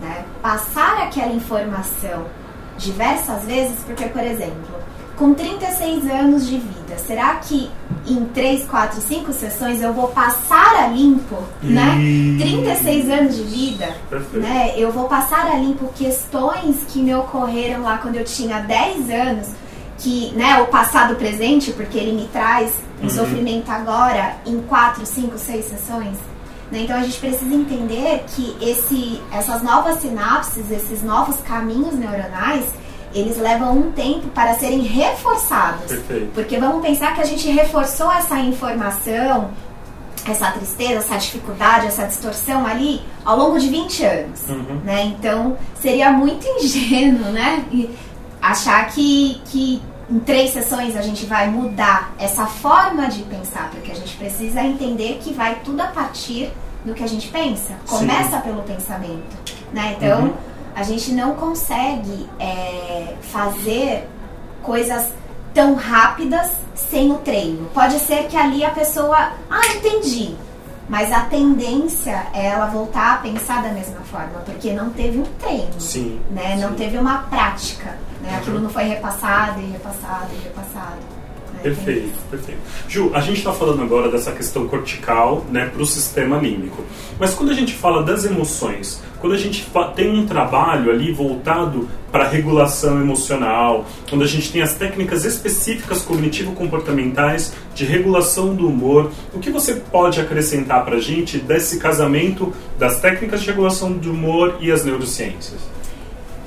né? 0.03 0.25
Passar 0.43 1.05
aquela 1.05 1.33
informação 1.33 2.25
diversas 2.77 3.45
vezes, 3.45 3.79
porque, 3.87 4.07
por 4.07 4.23
exemplo, 4.23 4.75
com 5.17 5.33
36 5.33 6.11
anos 6.11 6.49
de 6.49 6.59
vida, 6.59 6.99
será 6.99 7.37
que 7.37 7.71
em 8.13 8.25
3, 8.27 8.67
4, 8.67 9.01
5 9.01 9.33
sessões 9.33 9.83
eu 9.83 9.93
vou 9.93 10.09
passar 10.09 10.85
a 10.85 10.87
limpo, 10.89 11.37
né? 11.63 11.97
36 12.39 13.11
anos 13.11 13.37
de 13.37 13.43
vida, 13.43 13.95
Perfeito. 14.09 14.47
né? 14.47 14.75
Eu 14.77 14.93
vou 14.93 15.09
passar 15.09 15.47
a 15.47 15.55
limpo 15.57 15.89
questões 15.97 16.77
que 16.89 17.01
me 17.01 17.15
ocorreram 17.15 17.83
lá 17.83 17.99
quando 17.99 18.17
eu 18.17 18.25
tinha 18.25 18.61
10 18.61 19.11
anos, 19.11 19.49
que, 19.99 20.33
né, 20.33 20.61
o 20.61 20.67
passado 20.67 21.17
presente, 21.17 21.73
porque 21.73 21.99
ele 21.99 22.13
me 22.13 22.29
traz 22.29 22.73
um 23.01 23.05
uhum. 23.05 23.11
sofrimento 23.11 23.69
agora 23.71 24.37
em 24.47 24.61
4, 24.63 25.05
5, 25.05 25.37
6 25.37 25.65
sessões. 25.65 26.17
Né? 26.71 26.81
Então 26.83 26.97
a 26.97 27.03
gente 27.03 27.19
precisa 27.19 27.53
entender 27.55 28.25
que 28.29 28.57
esse, 28.61 29.21
essas 29.33 29.63
novas 29.63 30.01
sinapses, 30.01 30.71
esses 30.71 31.03
novos 31.03 31.37
caminhos 31.41 31.95
neuronais, 31.95 32.65
eles 33.15 33.37
levam 33.39 33.77
um 33.77 33.93
tempo 33.93 34.29
para 34.29 34.55
serem 34.55 34.81
reforçados. 34.81 35.87
Perfeito. 35.87 36.31
Porque 36.35 36.59
vamos 36.59 36.83
pensar 36.83 37.15
que 37.15 37.21
a 37.21 37.25
gente 37.25 37.51
reforçou 37.51 38.11
essa 38.13 38.39
informação, 38.39 39.51
essa 40.27 40.51
tristeza, 40.53 40.95
essa 40.95 41.17
dificuldade, 41.17 41.87
essa 41.87 42.07
distorção 42.07 42.67
ali 42.67 43.01
ao 43.25 43.37
longo 43.37 43.59
de 43.59 43.69
20 43.69 44.05
anos. 44.05 44.49
Uhum. 44.49 44.81
Né? 44.85 45.05
Então 45.05 45.57
seria 45.81 46.11
muito 46.11 46.47
ingênuo 46.61 47.31
né? 47.33 47.65
achar 48.41 48.89
que, 48.89 49.41
que 49.47 49.83
em 50.11 50.19
três 50.21 50.51
sessões 50.51 50.97
a 50.97 51.03
gente 51.03 51.27
vai 51.27 51.49
mudar 51.49 52.13
essa 52.19 52.47
forma 52.47 53.09
de 53.09 53.23
pensar, 53.25 53.71
porque 53.71 53.91
a 53.91 53.95
gente 53.95 54.17
precisa 54.17 54.63
entender 54.63 55.19
que 55.23 55.33
vai 55.33 55.61
tudo 55.65 55.81
a 55.81 55.87
partir 55.87 56.51
do 56.85 56.95
que 56.95 57.03
a 57.03 57.09
gente 57.09 57.29
pensa. 57.29 57.75
Começa 57.87 58.37
Sim. 58.37 58.43
pelo 58.43 58.63
pensamento. 58.63 59.37
Né? 59.73 59.97
Então. 59.97 60.23
Uhum 60.23 60.58
a 60.75 60.83
gente 60.83 61.13
não 61.13 61.35
consegue 61.35 62.29
é, 62.39 63.15
fazer 63.23 64.09
coisas 64.63 65.13
tão 65.55 65.75
rápidas 65.75 66.51
sem 66.75 67.11
o 67.13 67.19
treino. 67.19 67.69
Pode 67.75 67.99
ser 67.99 68.29
que 68.29 68.37
ali 68.37 68.65
a 68.65 68.71
pessoa, 68.71 69.33
ah, 69.51 69.67
entendi. 69.77 70.37
Mas 70.89 71.13
a 71.13 71.21
tendência 71.25 72.27
é 72.33 72.47
ela 72.47 72.67
voltar 72.67 73.15
a 73.15 73.17
pensar 73.19 73.63
da 73.63 73.69
mesma 73.71 74.01
forma, 74.03 74.41
porque 74.47 74.73
não 74.73 74.89
teve 74.91 75.19
um 75.19 75.25
treino, 75.39 75.79
sim, 75.79 76.19
né? 76.31 76.57
Não 76.57 76.73
teve 76.75 76.97
uma 76.97 77.19
prática, 77.25 77.99
né? 78.23 78.31
Uhum. 78.31 78.37
Aquilo 78.39 78.61
não 78.61 78.71
foi 78.71 78.85
repassado 78.85 79.61
e 79.61 79.67
repassado 79.67 80.29
e 80.33 80.45
repassado. 80.45 81.18
Perfeito, 81.63 82.19
perfeito. 82.31 82.61
Ju, 82.89 83.11
a 83.15 83.21
gente 83.21 83.39
está 83.39 83.53
falando 83.53 83.83
agora 83.83 84.11
dessa 84.11 84.33
questão 84.33 84.69
cortical 84.69 85.45
né, 85.51 85.67
para 85.67 85.83
o 85.83 85.87
sistema 85.87 86.39
límbico. 86.39 86.85
Mas 87.19 87.35
quando 87.35 87.51
a 87.51 87.55
gente 87.55 87.75
fala 87.75 88.03
das 88.03 88.25
emoções, 88.25 89.03
quando 89.21 89.35
a 89.35 89.39
gente 89.39 89.69
tem 89.97 90.11
um 90.11 90.27
trabalho 90.27 90.91
ali 90.91 91.13
voltado 91.13 91.89
para 92.13 92.25
a 92.25 92.29
regulação 92.29 93.01
emocional, 93.01 93.85
quando 94.09 94.23
a 94.23 94.27
gente 94.27 94.53
tem 94.53 94.63
as 94.63 94.75
técnicas 94.75 95.25
específicas 95.25 96.03
cognitivo-comportamentais 96.03 97.53
de 97.75 97.85
regulação 97.85 98.55
do 98.55 98.69
humor, 98.69 99.11
o 99.35 99.39
que 99.39 99.51
você 99.51 99.75
pode 99.75 100.21
acrescentar 100.21 100.85
para 100.85 100.97
a 100.97 101.01
gente 101.01 101.39
desse 101.39 101.79
casamento 101.79 102.53
das 102.79 103.01
técnicas 103.01 103.41
de 103.41 103.47
regulação 103.49 103.93
do 103.93 104.13
humor 104.13 104.57
e 104.61 104.71
as 104.71 104.85
neurociências? 104.85 105.61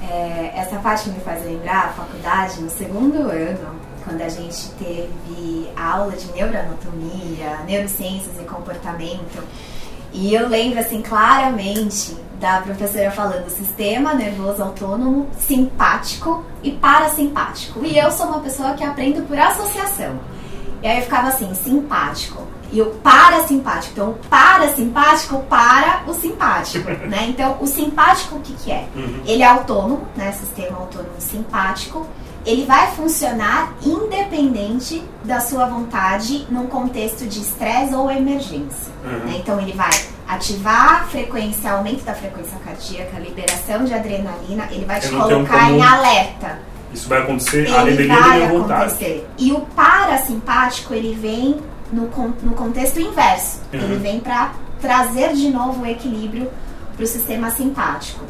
É, 0.09 0.51
essa 0.55 0.77
parte 0.77 1.09
me 1.09 1.19
faz 1.19 1.45
lembrar 1.45 1.85
a 1.85 1.89
faculdade, 1.89 2.61
no 2.61 2.69
segundo 2.69 3.17
ano, 3.29 3.80
quando 4.03 4.21
a 4.21 4.29
gente 4.29 4.69
teve 4.79 5.69
aula 5.75 6.11
de 6.13 6.31
neuroanatomia, 6.31 7.59
neurociências 7.65 8.39
e 8.39 8.43
comportamento. 8.43 9.43
E 10.13 10.33
eu 10.33 10.47
lembro 10.47 10.79
assim 10.79 11.01
claramente 11.01 12.17
da 12.39 12.59
professora 12.59 13.11
falando 13.11 13.49
sistema 13.49 14.13
nervoso 14.13 14.61
autônomo, 14.61 15.29
simpático 15.37 16.43
e 16.63 16.71
parasimpático. 16.71 17.85
E 17.85 17.97
eu 17.97 18.11
sou 18.11 18.25
uma 18.27 18.39
pessoa 18.39 18.73
que 18.73 18.83
aprendo 18.83 19.25
por 19.27 19.37
associação. 19.37 20.19
E 20.81 20.87
aí 20.87 20.97
eu 20.97 21.03
ficava 21.03 21.27
assim, 21.27 21.53
simpático. 21.53 22.47
E 22.71 22.81
o 22.81 22.87
parasimpático. 22.95 23.93
Então, 23.93 24.09
o 24.11 24.13
parasimpático 24.27 25.43
para 25.43 26.03
o 26.07 26.13
simpático, 26.13 26.89
né? 26.89 27.27
Então, 27.27 27.57
o 27.59 27.67
simpático 27.67 28.37
o 28.37 28.39
que, 28.39 28.53
que 28.53 28.71
é? 28.71 28.87
Uhum. 28.95 29.21
Ele 29.25 29.43
é 29.43 29.45
autônomo, 29.45 30.07
né? 30.15 30.31
Sistema 30.31 30.77
autônomo 30.77 31.19
simpático 31.19 32.07
ele 32.45 32.65
vai 32.65 32.91
funcionar 32.91 33.73
independente 33.83 35.03
da 35.23 35.39
sua 35.39 35.65
vontade 35.65 36.45
num 36.49 36.67
contexto 36.67 37.25
de 37.25 37.39
estresse 37.39 37.93
ou 37.93 38.09
emergência. 38.09 38.91
Uhum. 39.03 39.19
Né? 39.25 39.35
Então 39.39 39.59
ele 39.59 39.73
vai 39.73 39.91
ativar 40.27 41.01
a 41.01 41.05
frequência, 41.05 41.71
aumento 41.71 42.03
da 42.03 42.13
frequência 42.13 42.57
cardíaca, 42.65 43.19
liberação 43.19 43.83
de 43.83 43.93
adrenalina, 43.93 44.67
ele 44.71 44.85
vai 44.85 44.99
te 44.99 45.09
colocar 45.09 45.71
em 45.71 45.81
alerta. 45.81 46.59
Isso 46.93 47.07
vai 47.07 47.21
acontecer 47.21 47.67
ele 47.67 47.75
além 47.75 48.07
vai 48.07 48.43
acontecer. 48.45 49.27
E 49.37 49.51
o 49.51 49.61
parasimpático 49.61 50.93
ele 50.93 51.15
vem 51.15 51.57
no, 51.91 52.09
no 52.41 52.51
contexto 52.53 52.99
inverso. 52.99 53.61
Uhum. 53.73 53.79
Ele 53.79 53.95
vem 53.97 54.19
para 54.19 54.53
trazer 54.79 55.33
de 55.33 55.49
novo 55.49 55.83
o 55.83 55.85
equilíbrio 55.85 56.49
para 56.95 57.03
o 57.03 57.07
sistema 57.07 57.51
simpático. 57.51 58.25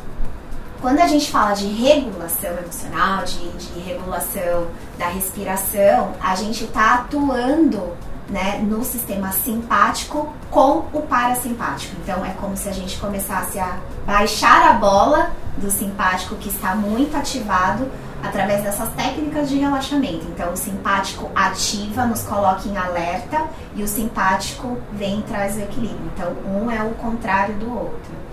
Quando 0.82 1.00
a 1.00 1.06
gente 1.06 1.30
fala 1.30 1.54
de 1.54 1.68
regulação 1.68 2.58
emocional, 2.58 3.24
de, 3.24 3.50
de 3.52 3.80
regulação 3.82 4.68
da 4.98 5.10
respiração, 5.10 6.14
a 6.20 6.34
gente 6.34 6.64
está 6.64 6.96
atuando 6.96 7.96
né, 8.28 8.58
no 8.68 8.84
sistema 8.84 9.32
simpático 9.32 10.34
com 10.50 10.88
o 10.92 11.04
parasimpático. 11.04 11.96
Então 12.02 12.26
é 12.26 12.32
como 12.32 12.58
se 12.58 12.68
a 12.68 12.72
gente 12.72 12.98
começasse 12.98 13.60
a 13.60 13.78
baixar 14.08 14.70
a 14.70 14.74
bola 14.74 15.32
do 15.58 15.70
simpático 15.70 16.36
que 16.38 16.50
está 16.50 16.74
muito 16.74 17.16
ativado 17.16 17.88
através 18.24 18.64
dessas 18.64 18.90
técnicas 18.94 19.50
de 19.50 19.60
relaxamento. 19.60 20.26
Então 20.30 20.52
o 20.52 20.58
simpático 20.58 21.30
ativa, 21.36 22.08
nos 22.08 22.24
coloca 22.24 22.68
em 22.68 22.76
alerta 22.76 23.46
e 23.76 23.84
o 23.84 23.88
simpático 23.88 24.80
vem 24.94 25.20
e 25.20 25.24
traz 25.24 25.58
o 25.58 25.60
equilíbrio. 25.60 26.12
Então 26.16 26.32
um 26.44 26.72
é 26.72 26.82
o 26.82 26.96
contrário 26.96 27.54
do 27.56 27.72
outro. 27.72 28.31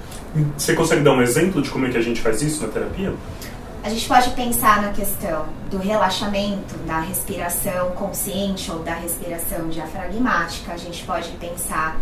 Você 0.57 0.75
consegue 0.75 1.03
dar 1.03 1.13
um 1.13 1.23
exemplo 1.23 1.63
de 1.63 1.71
como 1.71 1.87
é 1.87 1.91
que 1.91 1.97
a 1.97 2.03
gente 2.03 2.21
faz 2.21 2.43
isso 2.43 2.63
na 2.63 2.69
terapia? 2.69 3.15
A 3.83 3.89
gente 3.89 4.07
pode 4.07 4.31
pensar 4.31 4.83
na 4.83 4.93
questão 4.93 5.47
do 5.71 5.79
relaxamento, 5.79 6.77
da 6.87 7.01
respiração 7.01 7.93
consciente 7.93 8.71
ou 8.71 8.81
da 8.81 8.95
respiração 8.95 9.69
diafragmática. 9.69 10.73
A 10.73 10.77
gente 10.77 11.05
pode 11.05 11.29
pensar 11.41 11.97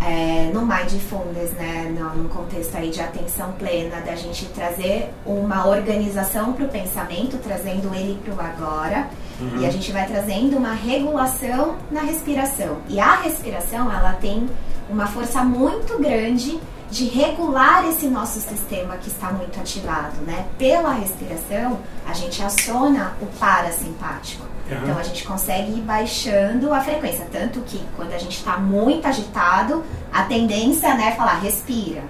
é, 0.00 0.50
no 0.52 0.64
mindfulness, 0.64 1.52
né, 1.52 1.92
no, 1.98 2.22
no, 2.22 2.28
contexto 2.28 2.76
aí 2.76 2.90
de 2.90 3.00
atenção 3.00 3.52
plena, 3.52 4.00
da 4.00 4.14
gente 4.14 4.44
trazer 4.46 5.10
uma 5.24 5.66
organização 5.66 6.52
para 6.52 6.66
o 6.66 6.68
pensamento, 6.68 7.38
trazendo 7.38 7.94
ele 7.94 8.20
para 8.22 8.34
o 8.34 8.40
agora, 8.40 9.08
uhum. 9.40 9.60
e 9.60 9.66
a 9.66 9.70
gente 9.70 9.90
vai 9.90 10.06
trazendo 10.06 10.56
uma 10.56 10.74
regulação 10.74 11.76
na 11.90 12.02
respiração. 12.02 12.76
E 12.88 13.00
a 13.00 13.16
respiração, 13.16 13.90
ela 13.90 14.12
tem 14.12 14.46
uma 14.88 15.06
força 15.06 15.42
muito 15.42 15.98
grande 15.98 16.60
de 16.90 17.06
regular 17.06 17.88
esse 17.88 18.06
nosso 18.06 18.40
sistema 18.40 18.96
que 18.96 19.08
está 19.08 19.32
muito 19.32 19.58
ativado, 19.58 20.20
né? 20.22 20.46
Pela 20.56 20.92
respiração, 20.92 21.80
a 22.06 22.12
gente 22.12 22.42
aciona 22.42 23.14
o 23.20 23.26
parasimpático. 23.38 24.44
Uhum. 24.70 24.78
Então 24.82 24.98
a 24.98 25.02
gente 25.02 25.24
consegue 25.24 25.72
ir 25.72 25.82
baixando 25.82 26.72
a 26.72 26.80
frequência, 26.80 27.26
tanto 27.30 27.60
que 27.60 27.80
quando 27.96 28.12
a 28.12 28.18
gente 28.18 28.36
está 28.38 28.56
muito 28.56 29.06
agitado, 29.06 29.84
a 30.12 30.22
tendência 30.24 30.94
né, 30.94 31.08
é 31.08 31.12
falar 31.12 31.38
respira, 31.40 32.02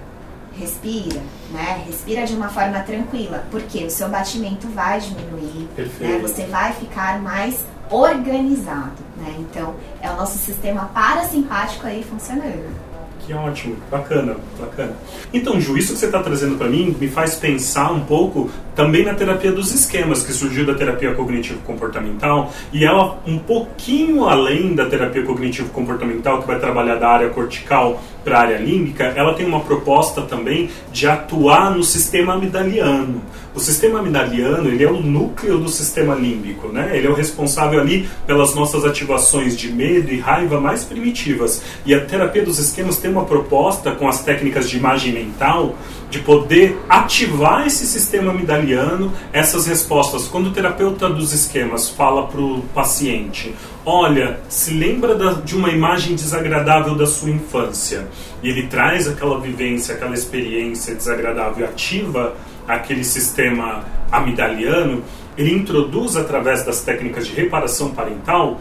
respira, 0.57 1.21
né? 1.51 1.83
Respira 1.85 2.25
de 2.25 2.33
uma 2.33 2.49
forma 2.49 2.79
tranquila, 2.79 3.45
porque 3.51 3.85
o 3.85 3.91
seu 3.91 4.09
batimento 4.09 4.67
vai 4.69 4.99
diminuir, 4.99 5.67
né? 5.99 6.19
Você 6.21 6.45
vai 6.45 6.73
ficar 6.73 7.19
mais 7.19 7.59
organizado, 7.89 9.03
né? 9.17 9.35
Então 9.39 9.75
é 10.01 10.09
o 10.09 10.15
nosso 10.15 10.37
sistema 10.37 10.85
parasimpático 10.93 11.85
aí 11.85 12.03
funcionando. 12.03 12.86
Que 13.27 13.33
ótimo, 13.33 13.75
bacana, 13.91 14.37
bacana. 14.57 14.93
Então, 15.33 15.59
Ju, 15.59 15.77
isso 15.77 15.91
que 15.91 15.99
você 15.99 16.05
está 16.05 16.23
trazendo 16.23 16.57
para 16.57 16.69
mim 16.69 16.95
me 16.97 17.09
faz 17.09 17.35
pensar 17.35 17.91
um 17.91 17.99
pouco 17.99 18.49
também 18.73 19.03
na 19.03 19.13
terapia 19.13 19.51
dos 19.51 19.73
esquemas, 19.73 20.23
que 20.23 20.31
surgiu 20.31 20.65
da 20.65 20.73
terapia 20.73 21.13
cognitivo-comportamental, 21.13 22.53
e 22.71 22.85
ela 22.85 23.19
um 23.27 23.37
pouquinho 23.37 24.23
além 24.23 24.73
da 24.73 24.85
terapia 24.85 25.23
cognitivo-comportamental, 25.23 26.41
que 26.41 26.47
vai 26.47 26.57
trabalhar 26.57 26.95
da 26.95 27.09
área 27.09 27.29
cortical 27.29 28.01
para 28.23 28.37
a 28.37 28.41
área 28.41 28.57
límbica, 28.57 29.03
ela 29.15 29.33
tem 29.33 29.45
uma 29.45 29.59
proposta 29.59 30.21
também 30.21 30.69
de 30.93 31.05
atuar 31.05 31.75
no 31.75 31.83
sistema 31.83 32.33
amidaliano. 32.33 33.21
O 33.57 33.59
sistema 33.59 33.97
amidaliano 33.97 34.69
ele 34.69 34.83
é 34.83 34.87
o 34.87 35.01
núcleo 35.01 35.57
do 35.57 35.67
sistema 35.67 36.13
límbico, 36.13 36.67
né? 36.67 36.95
Ele 36.95 37.07
é 37.07 37.09
o 37.09 37.15
responsável 37.15 37.79
ali 37.79 38.07
pelas 38.27 38.53
nossas 38.53 38.85
ativações 38.85 39.57
de 39.57 39.71
medo 39.71 40.13
e 40.13 40.19
raiva 40.19 40.61
mais 40.61 40.83
primitivas. 40.83 41.63
E 41.83 41.91
a 41.91 42.05
terapia 42.05 42.45
dos 42.45 42.59
esquemas 42.59 42.97
tem 42.97 43.09
uma 43.09 43.25
proposta 43.25 43.93
com 43.93 44.07
as 44.07 44.23
técnicas 44.23 44.69
de 44.69 44.77
imagem 44.77 45.11
mental 45.11 45.75
de 46.07 46.19
poder 46.19 46.77
ativar 46.87 47.65
esse 47.65 47.87
sistema 47.87 48.29
amidaliano, 48.29 49.11
essas 49.33 49.65
respostas. 49.65 50.27
Quando 50.27 50.49
o 50.49 50.51
terapeuta 50.51 51.09
dos 51.09 51.33
esquemas 51.33 51.89
fala 51.89 52.27
para 52.27 52.39
o 52.39 52.61
paciente, 52.75 53.55
olha, 53.83 54.39
se 54.47 54.71
lembra 54.71 55.15
da, 55.15 55.33
de 55.33 55.55
uma 55.55 55.69
imagem 55.69 56.13
desagradável 56.13 56.93
da 56.93 57.07
sua 57.07 57.31
infância, 57.31 58.07
e 58.43 58.49
ele 58.49 58.67
traz 58.67 59.07
aquela 59.07 59.39
vivência, 59.39 59.95
aquela 59.95 60.13
experiência 60.13 60.93
desagradável 60.93 61.65
ativa 61.65 62.35
aquele 62.67 63.03
sistema 63.03 63.85
amidaliano, 64.11 65.03
ele 65.37 65.53
introduz 65.53 66.15
através 66.15 66.63
das 66.63 66.81
técnicas 66.81 67.27
de 67.27 67.33
reparação 67.33 67.91
parental 67.91 68.59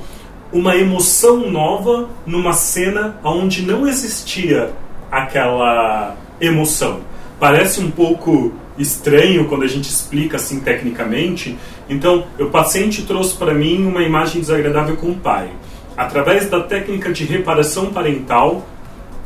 uma 0.53 0.77
emoção 0.77 1.51
nova 1.51 2.09
numa 2.25 2.53
cena 2.53 3.19
onde 3.25 3.63
não 3.63 3.87
existia 3.87 4.71
aquela 5.11 6.17
emoção. 6.41 7.01
Parece 7.41 7.81
um 7.81 7.91
pouco 7.91 8.53
estranho 8.79 9.47
quando 9.47 9.65
a 9.65 9.69
gente 9.69 9.89
explica 9.89 10.37
assim 10.37 10.61
tecnicamente. 10.61 11.57
Então, 11.89 12.27
o 12.39 12.47
paciente 12.47 13.03
trouxe 13.03 13.35
para 13.37 13.55
mim 13.55 13.87
uma 13.87 14.03
imagem 14.03 14.41
desagradável 14.41 14.97
com 14.97 15.11
o 15.11 15.17
pai. 15.17 15.51
Através 15.97 16.49
da 16.49 16.61
técnica 16.61 17.13
de 17.13 17.25
reparação 17.25 17.87
parental, 17.87 18.67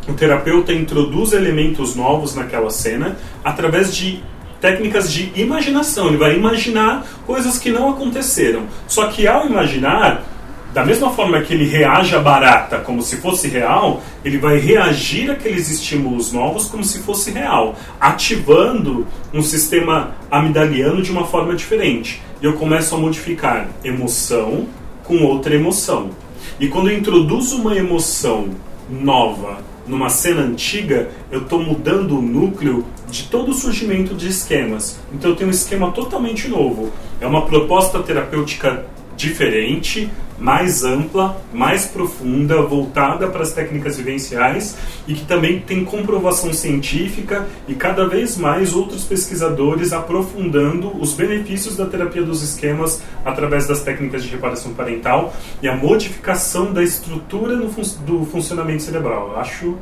o 0.09 0.13
terapeuta 0.13 0.73
introduz 0.73 1.33
elementos 1.33 1.95
novos 1.95 2.35
naquela 2.35 2.71
cena 2.71 3.17
através 3.45 3.95
de 3.95 4.23
técnicas 4.61 5.13
de 5.13 5.33
imaginação. 5.35 6.09
Ele 6.09 6.17
vai 6.17 6.37
imaginar 6.37 7.07
coisas 7.27 7.59
que 7.59 7.71
não 7.71 7.91
aconteceram. 7.91 8.65
Só 8.87 9.07
que 9.07 9.27
ao 9.27 9.47
imaginar, 9.47 10.25
da 10.73 10.85
mesma 10.85 11.11
forma 11.11 11.41
que 11.41 11.53
ele 11.53 11.65
reage 11.65 12.15
à 12.15 12.21
barata 12.21 12.79
como 12.79 13.03
se 13.03 13.17
fosse 13.17 13.49
real, 13.49 14.03
ele 14.25 14.39
vai 14.39 14.59
reagir 14.59 15.31
àqueles 15.31 15.69
estímulos 15.69 16.33
novos 16.33 16.67
como 16.67 16.85
se 16.85 17.01
fosse 17.01 17.31
real, 17.31 17.75
ativando 18.01 19.07
um 19.33 19.43
sistema 19.43 20.13
amidaliano 20.31 21.03
de 21.03 21.11
uma 21.11 21.27
forma 21.27 21.55
diferente. 21.55 22.23
E 22.41 22.45
eu 22.45 22.53
começo 22.55 22.95
a 22.95 22.99
modificar 22.99 23.69
emoção 23.83 24.67
com 25.05 25.25
outra 25.25 25.55
emoção. 25.55 26.11
E 26.59 26.69
quando 26.69 26.91
eu 26.91 26.97
introduzo 26.97 27.57
uma 27.57 27.75
emoção 27.75 28.51
nova 28.89 29.70
numa 29.91 30.09
cena 30.09 30.43
antiga, 30.43 31.11
eu 31.31 31.43
estou 31.43 31.63
mudando 31.63 32.19
o 32.19 32.23
núcleo 32.23 32.87
de 33.11 33.25
todo 33.25 33.51
o 33.51 33.55
surgimento 33.55 34.15
de 34.15 34.29
esquemas. 34.29 34.99
Então 35.13 35.31
eu 35.31 35.37
tenho 35.37 35.49
um 35.49 35.53
esquema 35.53 35.91
totalmente 35.91 36.49
novo. 36.49 36.91
É 37.21 37.27
uma 37.27 37.45
proposta 37.47 37.99
terapêutica 38.03 38.87
diferente, 39.21 40.11
mais 40.39 40.83
ampla, 40.83 41.39
mais 41.53 41.85
profunda, 41.85 42.63
voltada 42.63 43.29
para 43.29 43.43
as 43.43 43.53
técnicas 43.53 43.99
vivenciais 43.99 44.77
e 45.07 45.13
que 45.13 45.27
também 45.27 45.61
tem 45.61 45.85
comprovação 45.85 46.53
científica 46.53 47.47
e 47.69 47.75
cada 47.75 48.09
vez 48.09 48.39
mais 48.39 48.75
outros 48.75 49.05
pesquisadores 49.05 49.93
aprofundando 49.93 50.97
os 50.99 51.13
benefícios 51.13 51.77
da 51.77 51.85
terapia 51.85 52.23
dos 52.23 52.43
esquemas 52.43 53.03
através 53.23 53.67
das 53.67 53.83
técnicas 53.83 54.25
de 54.25 54.31
reparação 54.31 54.73
parental 54.73 55.35
e 55.63 55.69
a 55.69 55.77
modificação 55.77 56.73
da 56.73 56.83
estrutura 56.83 57.59
fun 57.69 57.83
do 58.07 58.25
funcionamento 58.25 58.83
cerebral. 58.83 59.33
Eu 59.33 59.39
acho 59.39 59.77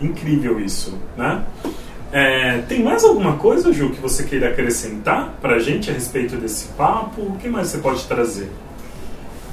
incrível 0.00 0.60
isso, 0.60 0.98
né? 1.16 1.42
É, 2.12 2.58
tem 2.68 2.82
mais 2.82 3.02
alguma 3.04 3.36
coisa, 3.36 3.72
Ju, 3.72 3.88
que 3.88 3.98
você 3.98 4.24
queira 4.24 4.50
acrescentar 4.50 5.34
para 5.40 5.54
a 5.54 5.58
gente 5.58 5.90
a 5.90 5.94
respeito 5.94 6.36
desse 6.36 6.66
papo? 6.74 7.22
O 7.22 7.38
que 7.38 7.48
mais 7.48 7.68
você 7.68 7.78
pode 7.78 8.04
trazer? 8.04 8.50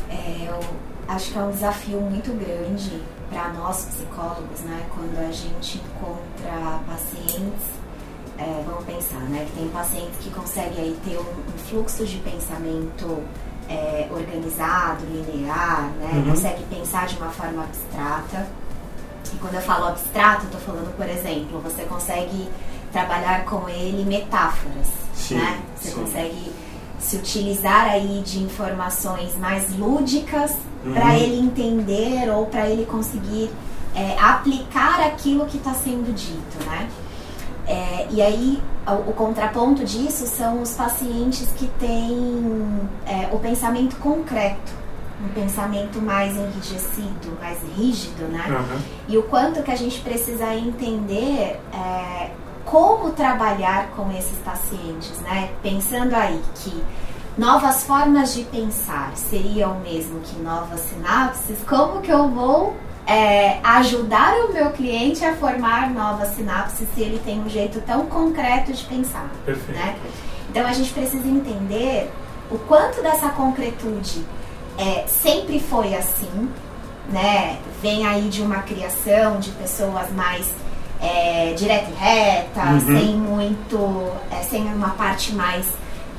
É, 0.10 0.48
eu 0.48 0.60
acho 1.08 1.32
que 1.32 1.38
é 1.38 1.41
um 1.41 1.52
desafio 1.52 2.02
muito 2.02 2.32
grande 2.34 3.02
para 3.30 3.50
nós 3.50 3.86
psicólogos, 3.86 4.62
né? 4.62 4.86
Quando 4.93 5.17
a 5.19 5.32
gente 5.32 5.78
encontra 5.78 6.80
pacientes, 6.88 7.67
é, 8.38 8.63
vamos 8.65 8.84
pensar, 8.86 9.22
né? 9.30 9.45
Que 9.45 9.60
tem 9.60 9.69
pacientes 9.69 10.17
que 10.19 10.32
conseguem 10.32 10.80
aí 10.80 11.00
ter 11.06 11.17
um, 11.17 11.22
um 11.22 11.58
fluxo 11.69 12.06
de 12.06 12.17
pensamento 12.17 13.24
é, 13.69 14.08
organizado, 14.12 15.06
linear, 15.06 15.91
né? 16.00 16.12
Uhum. 16.13 16.32
Consegue 16.32 16.63
pensar 16.63 17.06
de 17.06 17.17
uma 17.17 17.30
forma 17.30 17.63
abstrata. 17.63 18.48
E 19.32 19.38
quando 19.38 19.56
eu 19.56 19.62
falo 19.62 19.89
abstrato, 19.89 20.45
eu 20.45 20.52
tô 20.52 20.58
falando, 20.58 20.95
por 20.98 21.08
exemplo, 21.08 21.60
você 21.62 21.84
consegue 21.84 22.50
trabalhar 22.91 23.45
com 23.45 23.69
ele 23.69 24.04
metáforas, 24.04 24.88
sim, 25.13 25.36
né? 25.36 25.62
Você 25.76 25.89
sim. 25.89 26.02
consegue 26.02 26.52
se 26.99 27.15
utilizar 27.15 27.89
aí 27.89 28.21
de 28.25 28.39
informações 28.39 29.38
mais 29.38 29.75
lúdicas 29.77 30.55
uhum. 30.85 30.93
para 30.93 31.17
ele 31.17 31.39
entender 31.39 32.29
ou 32.29 32.45
para 32.45 32.69
ele 32.69 32.85
conseguir 32.85 33.49
é, 33.95 34.17
aplicar 34.19 34.99
aquilo 35.01 35.45
que 35.45 35.57
está 35.57 35.73
sendo 35.73 36.13
dito, 36.13 36.63
né? 36.65 36.89
É, 37.67 38.07
e 38.09 38.21
aí 38.21 38.59
o, 38.88 39.12
o, 39.12 39.13
contraponto 39.13 39.85
disso 39.85 40.25
são 40.25 40.62
os 40.62 40.73
pacientes 40.73 41.47
que 41.55 41.67
têm 41.79 42.89
é, 43.05 43.29
o 43.31 43.38
pensamento 43.38 43.95
concreto, 43.97 44.73
um 45.23 45.29
pensamento 45.29 46.01
mais 46.01 46.35
enrijecido, 46.35 47.38
mais 47.39 47.59
rígido, 47.77 48.23
né? 48.23 48.43
Uhum. 48.49 48.79
E 49.07 49.17
o 49.17 49.23
quanto 49.23 49.62
que 49.62 49.69
a 49.69 49.75
gente 49.75 50.01
precisa 50.01 50.55
entender 50.55 51.59
é, 51.71 52.31
como 52.69 53.12
trabalhar 53.12 53.89
com 53.95 54.12
esses 54.12 54.38
pacientes, 54.39 55.19
né? 55.21 55.49
Pensando 55.63 56.13
aí 56.13 56.39
que 56.55 56.84
novas 57.36 57.84
formas 57.84 58.34
de 58.34 58.43
pensar 58.43 59.12
seriam 59.15 59.77
o 59.77 59.79
mesmo 59.79 60.19
que 60.19 60.39
novas 60.39 60.82
sinapses, 60.82 61.58
como 61.67 62.01
que 62.01 62.12
eu 62.12 62.29
vou 62.29 62.75
é, 63.08 63.60
ajudar 63.63 64.36
o 64.45 64.53
meu 64.53 64.69
cliente 64.71 65.25
a 65.25 65.36
formar 65.36 65.89
novas 65.89 66.36
sinapses 66.36 66.88
se 66.93 67.01
ele 67.01 67.19
tem 67.25 67.39
um 67.39 67.49
jeito 67.49 67.82
tão 67.82 68.05
concreto 68.05 68.71
de 68.71 68.84
pensar, 68.86 69.27
Perfeito. 69.43 69.71
né? 69.71 69.97
Então 70.49 70.65
a 70.65 70.73
gente 70.73 70.93
precisa 70.93 71.27
entender 71.27 72.12
o 72.51 72.58
quanto 72.60 73.01
dessa 73.01 73.29
concretude 73.29 74.23
é, 74.77 75.08
sempre 75.08 75.60
foi 75.60 75.95
assim, 75.95 76.49
né? 77.10 77.58
Vem 77.82 78.05
aí 78.05 78.29
de 78.29 78.43
uma 78.43 78.60
criação 78.60 79.39
de 79.39 79.49
pessoas 79.51 80.12
mais 80.12 80.47
é, 81.01 81.53
direta 81.55 81.89
e 81.89 81.93
reta, 81.93 82.62
uhum. 82.62 82.79
sem 82.79 83.15
muito, 83.15 84.12
é, 84.31 84.43
sem 84.43 84.62
uma 84.73 84.89
parte 84.89 85.33
mais 85.33 85.65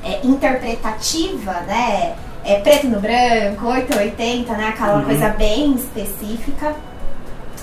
é, 0.03 0.19
interpretativa, 0.23 1.51
né? 1.61 2.15
É 2.43 2.59
preto 2.59 2.87
no 2.87 2.99
branco, 2.99 3.67
880, 3.67 4.53
né? 4.53 4.69
Aquela 4.69 4.97
uhum. 4.97 5.05
coisa 5.05 5.29
bem 5.29 5.75
específica, 5.75 6.75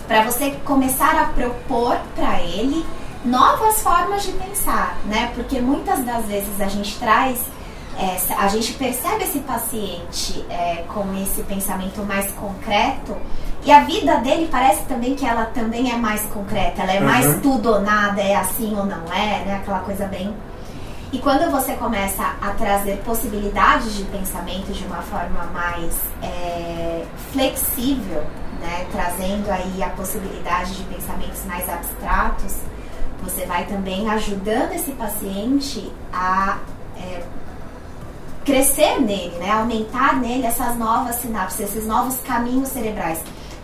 para 0.06 0.22
você 0.22 0.52
começar 0.64 1.20
a 1.20 1.26
propor 1.26 1.98
para 2.14 2.40
ele 2.40 2.86
novas 3.24 3.82
formas 3.82 4.22
de 4.22 4.32
pensar, 4.32 4.96
né? 5.06 5.32
Porque 5.34 5.60
muitas 5.60 6.04
das 6.04 6.24
vezes 6.26 6.60
a 6.60 6.68
gente 6.68 6.96
traz 6.98 7.38
é, 7.98 8.16
a 8.34 8.46
gente 8.46 8.74
percebe 8.74 9.24
esse 9.24 9.40
paciente 9.40 10.44
é, 10.48 10.84
com 10.86 11.04
esse 11.20 11.42
pensamento 11.42 12.00
mais 12.04 12.30
concreto 12.30 13.16
e 13.68 13.70
a 13.70 13.80
vida 13.80 14.16
dele 14.20 14.48
parece 14.50 14.82
também 14.86 15.14
que 15.14 15.26
ela 15.26 15.44
também 15.44 15.92
é 15.92 15.96
mais 15.98 16.22
concreta, 16.32 16.80
ela 16.80 16.92
é 16.94 17.00
uhum. 17.00 17.04
mais 17.04 17.42
tudo 17.42 17.68
ou 17.68 17.82
nada, 17.82 18.18
é 18.18 18.34
assim 18.34 18.74
ou 18.74 18.86
não 18.86 19.12
é, 19.12 19.44
né? 19.44 19.60
Aquela 19.60 19.80
coisa 19.80 20.06
bem. 20.06 20.34
E 21.12 21.18
quando 21.18 21.50
você 21.50 21.74
começa 21.74 22.34
a 22.40 22.52
trazer 22.52 22.96
possibilidades 23.04 23.94
de 23.94 24.04
pensamento 24.04 24.72
de 24.72 24.86
uma 24.86 25.02
forma 25.02 25.44
mais 25.52 25.94
é, 26.22 27.04
flexível, 27.30 28.22
né? 28.58 28.86
Trazendo 28.90 29.50
aí 29.50 29.82
a 29.82 29.90
possibilidade 29.90 30.74
de 30.74 30.84
pensamentos 30.84 31.44
mais 31.44 31.68
abstratos, 31.68 32.56
você 33.22 33.44
vai 33.44 33.66
também 33.66 34.08
ajudando 34.08 34.72
esse 34.72 34.92
paciente 34.92 35.92
a 36.10 36.56
é, 36.96 37.22
crescer 38.46 38.98
nele, 38.98 39.36
né? 39.36 39.50
Aumentar 39.50 40.16
nele 40.16 40.46
essas 40.46 40.74
novas 40.78 41.16
sinapses, 41.16 41.60
esses 41.60 41.86
novos 41.86 42.18
caminhos 42.20 42.70
cerebrais. 42.70 43.18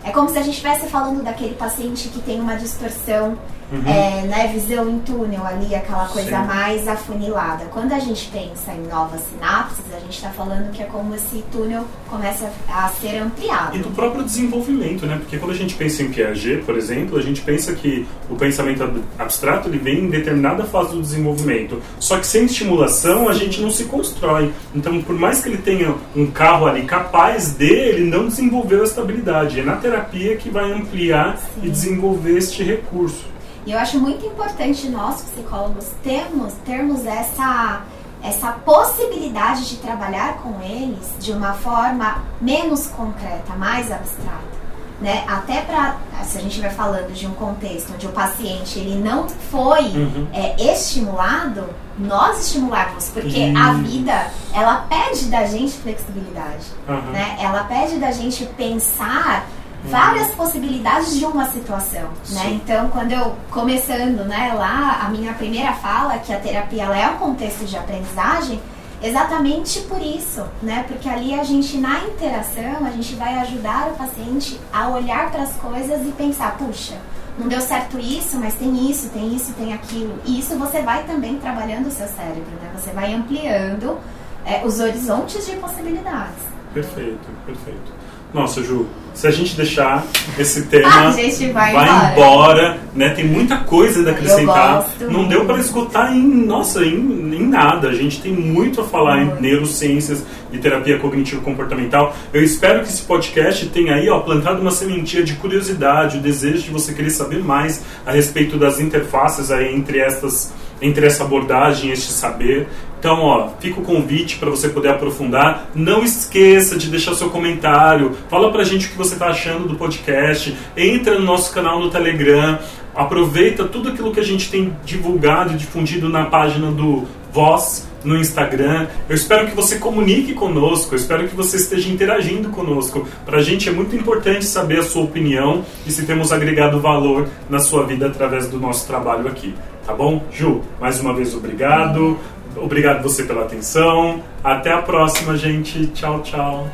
É 0.05 0.11
como 0.11 0.29
se 0.29 0.37
a 0.37 0.41
gente 0.43 0.51
estivesse 0.53 0.87
falando 0.87 1.23
daquele 1.23 1.55
paciente 1.55 2.09
que 2.09 2.21
tem 2.21 2.39
uma 2.39 2.55
distorção 2.55 3.35
uhum. 3.75 3.91
é, 3.91 4.21
né, 4.23 4.47
visão 4.53 4.89
em 4.89 4.99
túnel 4.99 5.45
ali, 5.45 5.73
aquela 5.75 6.07
coisa 6.07 6.41
Sim. 6.41 6.47
mais 6.47 6.87
afunilada. 6.87 7.65
Quando 7.65 7.93
a 7.93 7.99
gente 7.99 8.27
pensa 8.29 8.71
em 8.73 8.87
novas 8.87 9.21
sinapses, 9.21 9.85
a 9.95 9.99
gente 9.99 10.15
está 10.15 10.29
falando 10.29 10.71
que 10.71 10.81
é 10.81 10.85
como 10.85 11.13
esse 11.15 11.43
túnel 11.51 11.85
começa 12.09 12.51
a 12.69 12.89
ser 12.89 13.17
ampliado. 13.17 13.75
E 13.75 13.79
do 13.79 13.89
próprio 13.89 14.23
desenvolvimento, 14.23 15.05
né? 15.05 15.17
Porque 15.17 15.37
quando 15.37 15.51
a 15.51 15.55
gente 15.55 15.75
pensa 15.75 16.03
em 16.03 16.09
Piaget, 16.09 16.63
por 16.63 16.77
exemplo, 16.77 17.17
a 17.17 17.21
gente 17.21 17.41
pensa 17.41 17.73
que 17.73 18.07
o 18.29 18.35
pensamento 18.35 18.83
abstrato 19.17 19.69
ele 19.69 19.77
vem 19.77 20.05
em 20.05 20.09
determinada 20.09 20.63
fase 20.63 20.91
do 20.91 21.01
desenvolvimento. 21.01 21.81
Só 21.99 22.17
que 22.17 22.27
sem 22.27 22.45
estimulação 22.45 23.27
a 23.29 23.33
gente 23.33 23.61
não 23.61 23.69
se 23.69 23.85
constrói. 23.85 24.51
Então, 24.73 25.01
por 25.01 25.17
mais 25.17 25.41
que 25.41 25.49
ele 25.49 25.57
tenha 25.57 25.95
um 26.15 26.27
carro 26.27 26.65
ali 26.65 26.83
capaz 26.83 27.53
de, 27.53 27.65
ele 27.65 28.09
não 28.09 28.27
desenvolveu 28.27 28.81
a 28.81 28.85
estabilidade. 28.85 29.59
É 29.59 29.63
na 29.63 29.75
terapia 29.75 30.35
que 30.37 30.49
vai 30.49 30.71
ampliar 30.71 31.37
Sim. 31.37 31.61
e 31.63 31.69
desenvolver 31.69 32.37
este 32.37 32.63
recurso. 32.63 33.34
E 33.65 33.71
eu 33.71 33.79
acho 33.79 33.99
muito 33.99 34.25
importante 34.25 34.87
nós, 34.89 35.21
psicólogos, 35.21 35.87
termos, 36.03 36.53
termos 36.65 37.05
essa, 37.05 37.81
essa 38.23 38.51
possibilidade 38.51 39.67
de 39.67 39.77
trabalhar 39.77 40.37
com 40.37 40.61
eles 40.61 41.15
de 41.19 41.31
uma 41.31 41.53
forma 41.53 42.23
menos 42.39 42.87
concreta, 42.87 43.55
mais 43.55 43.91
abstrata. 43.91 44.55
Né? 45.01 45.25
Até 45.27 45.61
para, 45.61 45.97
se 46.23 46.37
a 46.37 46.41
gente 46.41 46.61
vai 46.61 46.69
falando 46.69 47.11
de 47.11 47.27
um 47.27 47.33
contexto 47.33 47.91
onde 47.93 48.05
o 48.05 48.11
paciente 48.11 48.79
ele 48.79 48.95
não 48.95 49.27
foi 49.27 49.87
uhum. 49.87 50.27
é, 50.31 50.71
estimulado, 50.71 51.67
nós 51.97 52.45
estimularmos, 52.45 53.09
porque 53.09 53.39
uhum. 53.39 53.57
a 53.57 53.73
vida 53.73 54.31
ela 54.53 54.85
pede 54.87 55.25
da 55.25 55.45
gente 55.45 55.73
flexibilidade, 55.73 56.67
uhum. 56.87 57.11
né? 57.11 57.37
Ela 57.41 57.63
pede 57.65 57.97
da 57.97 58.11
gente 58.11 58.45
pensar 58.57 59.45
várias 59.89 60.31
possibilidades 60.31 61.17
de 61.17 61.25
uma 61.25 61.45
situação, 61.49 62.09
né? 62.29 62.51
Então, 62.51 62.89
quando 62.89 63.11
eu 63.11 63.35
começando, 63.51 64.25
né, 64.25 64.53
lá 64.55 65.01
a 65.05 65.09
minha 65.09 65.33
primeira 65.33 65.73
fala 65.73 66.17
que 66.19 66.33
a 66.33 66.39
terapia 66.39 66.83
ela 66.83 66.97
é 66.97 67.07
um 67.09 67.17
contexto 67.17 67.65
de 67.65 67.77
aprendizagem, 67.77 68.59
exatamente 69.01 69.81
por 69.81 70.01
isso, 70.01 70.43
né? 70.61 70.85
Porque 70.87 71.07
ali 71.07 71.33
a 71.39 71.43
gente 71.43 71.77
na 71.77 71.99
interação, 71.99 72.85
a 72.85 72.91
gente 72.91 73.15
vai 73.15 73.35
ajudar 73.39 73.89
o 73.89 73.95
paciente 73.95 74.59
a 74.71 74.89
olhar 74.89 75.31
para 75.31 75.43
as 75.43 75.53
coisas 75.53 76.05
e 76.05 76.11
pensar, 76.11 76.57
puxa, 76.57 76.95
não 77.37 77.47
deu 77.47 77.61
certo 77.61 77.99
isso, 77.99 78.37
mas 78.37 78.53
tem 78.55 78.89
isso, 78.89 79.09
tem 79.09 79.35
isso, 79.35 79.53
tem 79.53 79.73
aquilo. 79.73 80.17
E 80.25 80.39
isso 80.39 80.57
você 80.57 80.81
vai 80.81 81.03
também 81.03 81.37
trabalhando 81.37 81.87
o 81.87 81.91
seu 81.91 82.07
cérebro, 82.07 82.51
né? 82.61 82.71
Você 82.75 82.91
vai 82.91 83.13
ampliando 83.13 83.99
é, 84.45 84.65
os 84.65 84.79
horizontes 84.79 85.45
de 85.45 85.55
possibilidades. 85.57 86.55
Perfeito, 86.73 87.27
perfeito. 87.45 87.93
Nossa, 88.33 88.63
Ju, 88.63 88.87
se 89.15 89.25
a 89.25 89.31
gente 89.31 89.55
deixar 89.55 90.05
esse 90.37 90.63
tema 90.63 91.07
a 91.07 91.11
gente 91.11 91.51
vai, 91.51 91.73
vai 91.73 91.85
embora. 91.85 92.11
embora. 92.11 92.79
né? 92.93 93.09
Tem 93.09 93.25
muita 93.25 93.57
coisa 93.57 94.07
a 94.07 94.11
acrescentar. 94.11 94.87
Não 95.09 95.27
deu 95.27 95.45
para 95.45 95.57
esgotar 95.57 96.13
em, 96.13 96.45
nossa, 96.45 96.83
em, 96.83 96.93
em, 96.93 97.47
nada. 97.47 97.89
A 97.89 97.93
gente 97.93 98.21
tem 98.21 98.33
muito 98.33 98.81
a 98.81 98.83
falar 98.83 99.17
muito. 99.17 99.37
em 99.39 99.41
neurociências 99.41 100.23
e 100.51 100.57
terapia 100.57 100.99
cognitivo 100.99 101.41
comportamental. 101.41 102.15
Eu 102.33 102.43
espero 102.43 102.81
que 102.81 102.89
esse 102.89 103.01
podcast 103.03 103.65
tenha 103.67 103.95
aí, 103.95 104.09
ó, 104.09 104.19
plantado 104.19 104.61
uma 104.61 104.71
sementinha 104.71 105.23
de 105.23 105.33
curiosidade, 105.35 106.17
o 106.17 106.21
desejo 106.21 106.63
de 106.63 106.69
você 106.69 106.93
querer 106.93 107.09
saber 107.09 107.43
mais 107.43 107.83
a 108.05 108.11
respeito 108.11 108.57
das 108.57 108.79
interfaces 108.79 109.49
aí 109.49 109.73
entre 109.73 109.99
estas 109.99 110.53
entre 110.81 111.05
essa 111.05 111.23
abordagem, 111.23 111.91
este 111.91 112.11
saber. 112.11 112.67
Então, 113.05 113.21
ó, 113.21 113.49
fica 113.59 113.79
o 113.79 113.83
convite 113.83 114.37
para 114.37 114.49
você 114.49 114.67
poder 114.67 114.89
aprofundar. 114.89 115.69
Não 115.75 116.03
esqueça 116.03 116.75
de 116.75 116.89
deixar 116.89 117.13
seu 117.13 117.29
comentário. 117.29 118.17
Fala 118.31 118.51
pra 118.51 118.63
gente 118.63 118.87
o 118.87 118.89
que 118.89 118.97
você 118.97 119.13
está 119.13 119.27
achando 119.27 119.67
do 119.67 119.75
podcast. 119.75 120.57
Entra 120.75 121.19
no 121.19 121.23
nosso 121.23 121.53
canal 121.53 121.79
no 121.79 121.91
Telegram. 121.91 122.57
Aproveita 122.95 123.65
tudo 123.65 123.89
aquilo 123.89 124.11
que 124.11 124.19
a 124.19 124.23
gente 124.23 124.49
tem 124.49 124.75
divulgado 124.83 125.53
e 125.53 125.55
difundido 125.55 126.09
na 126.09 126.25
página 126.25 126.71
do 126.71 127.03
Voz 127.31 127.87
no 128.03 128.17
Instagram. 128.17 128.87
Eu 129.07 129.15
espero 129.15 129.45
que 129.45 129.55
você 129.55 129.77
comunique 129.77 130.33
conosco, 130.33 130.95
eu 130.95 130.97
espero 130.97 131.27
que 131.27 131.35
você 131.35 131.57
esteja 131.57 131.87
interagindo 131.89 132.49
conosco. 132.49 133.07
Para 133.23 133.37
a 133.37 133.43
gente 133.43 133.69
é 133.69 133.71
muito 133.71 133.95
importante 133.95 134.45
saber 134.45 134.79
a 134.79 134.83
sua 134.83 135.03
opinião 135.03 135.63
e 135.85 135.91
se 135.91 136.07
temos 136.07 136.31
agregado 136.31 136.79
valor 136.79 137.27
na 137.49 137.59
sua 137.59 137.83
vida 137.85 138.07
através 138.07 138.47
do 138.47 138.59
nosso 138.59 138.87
trabalho 138.87 139.27
aqui. 139.27 139.53
Tá 139.85 139.93
bom? 139.93 140.23
Ju, 140.31 140.61
mais 140.81 140.99
uma 140.99 141.13
vez 141.13 141.35
obrigado. 141.35 142.17
Obrigado 142.55 143.03
você 143.03 143.23
pela 143.23 143.43
atenção. 143.43 144.23
Até 144.43 144.71
a 144.71 144.81
próxima, 144.81 145.37
gente. 145.37 145.87
Tchau, 145.87 146.21
tchau. 146.21 146.69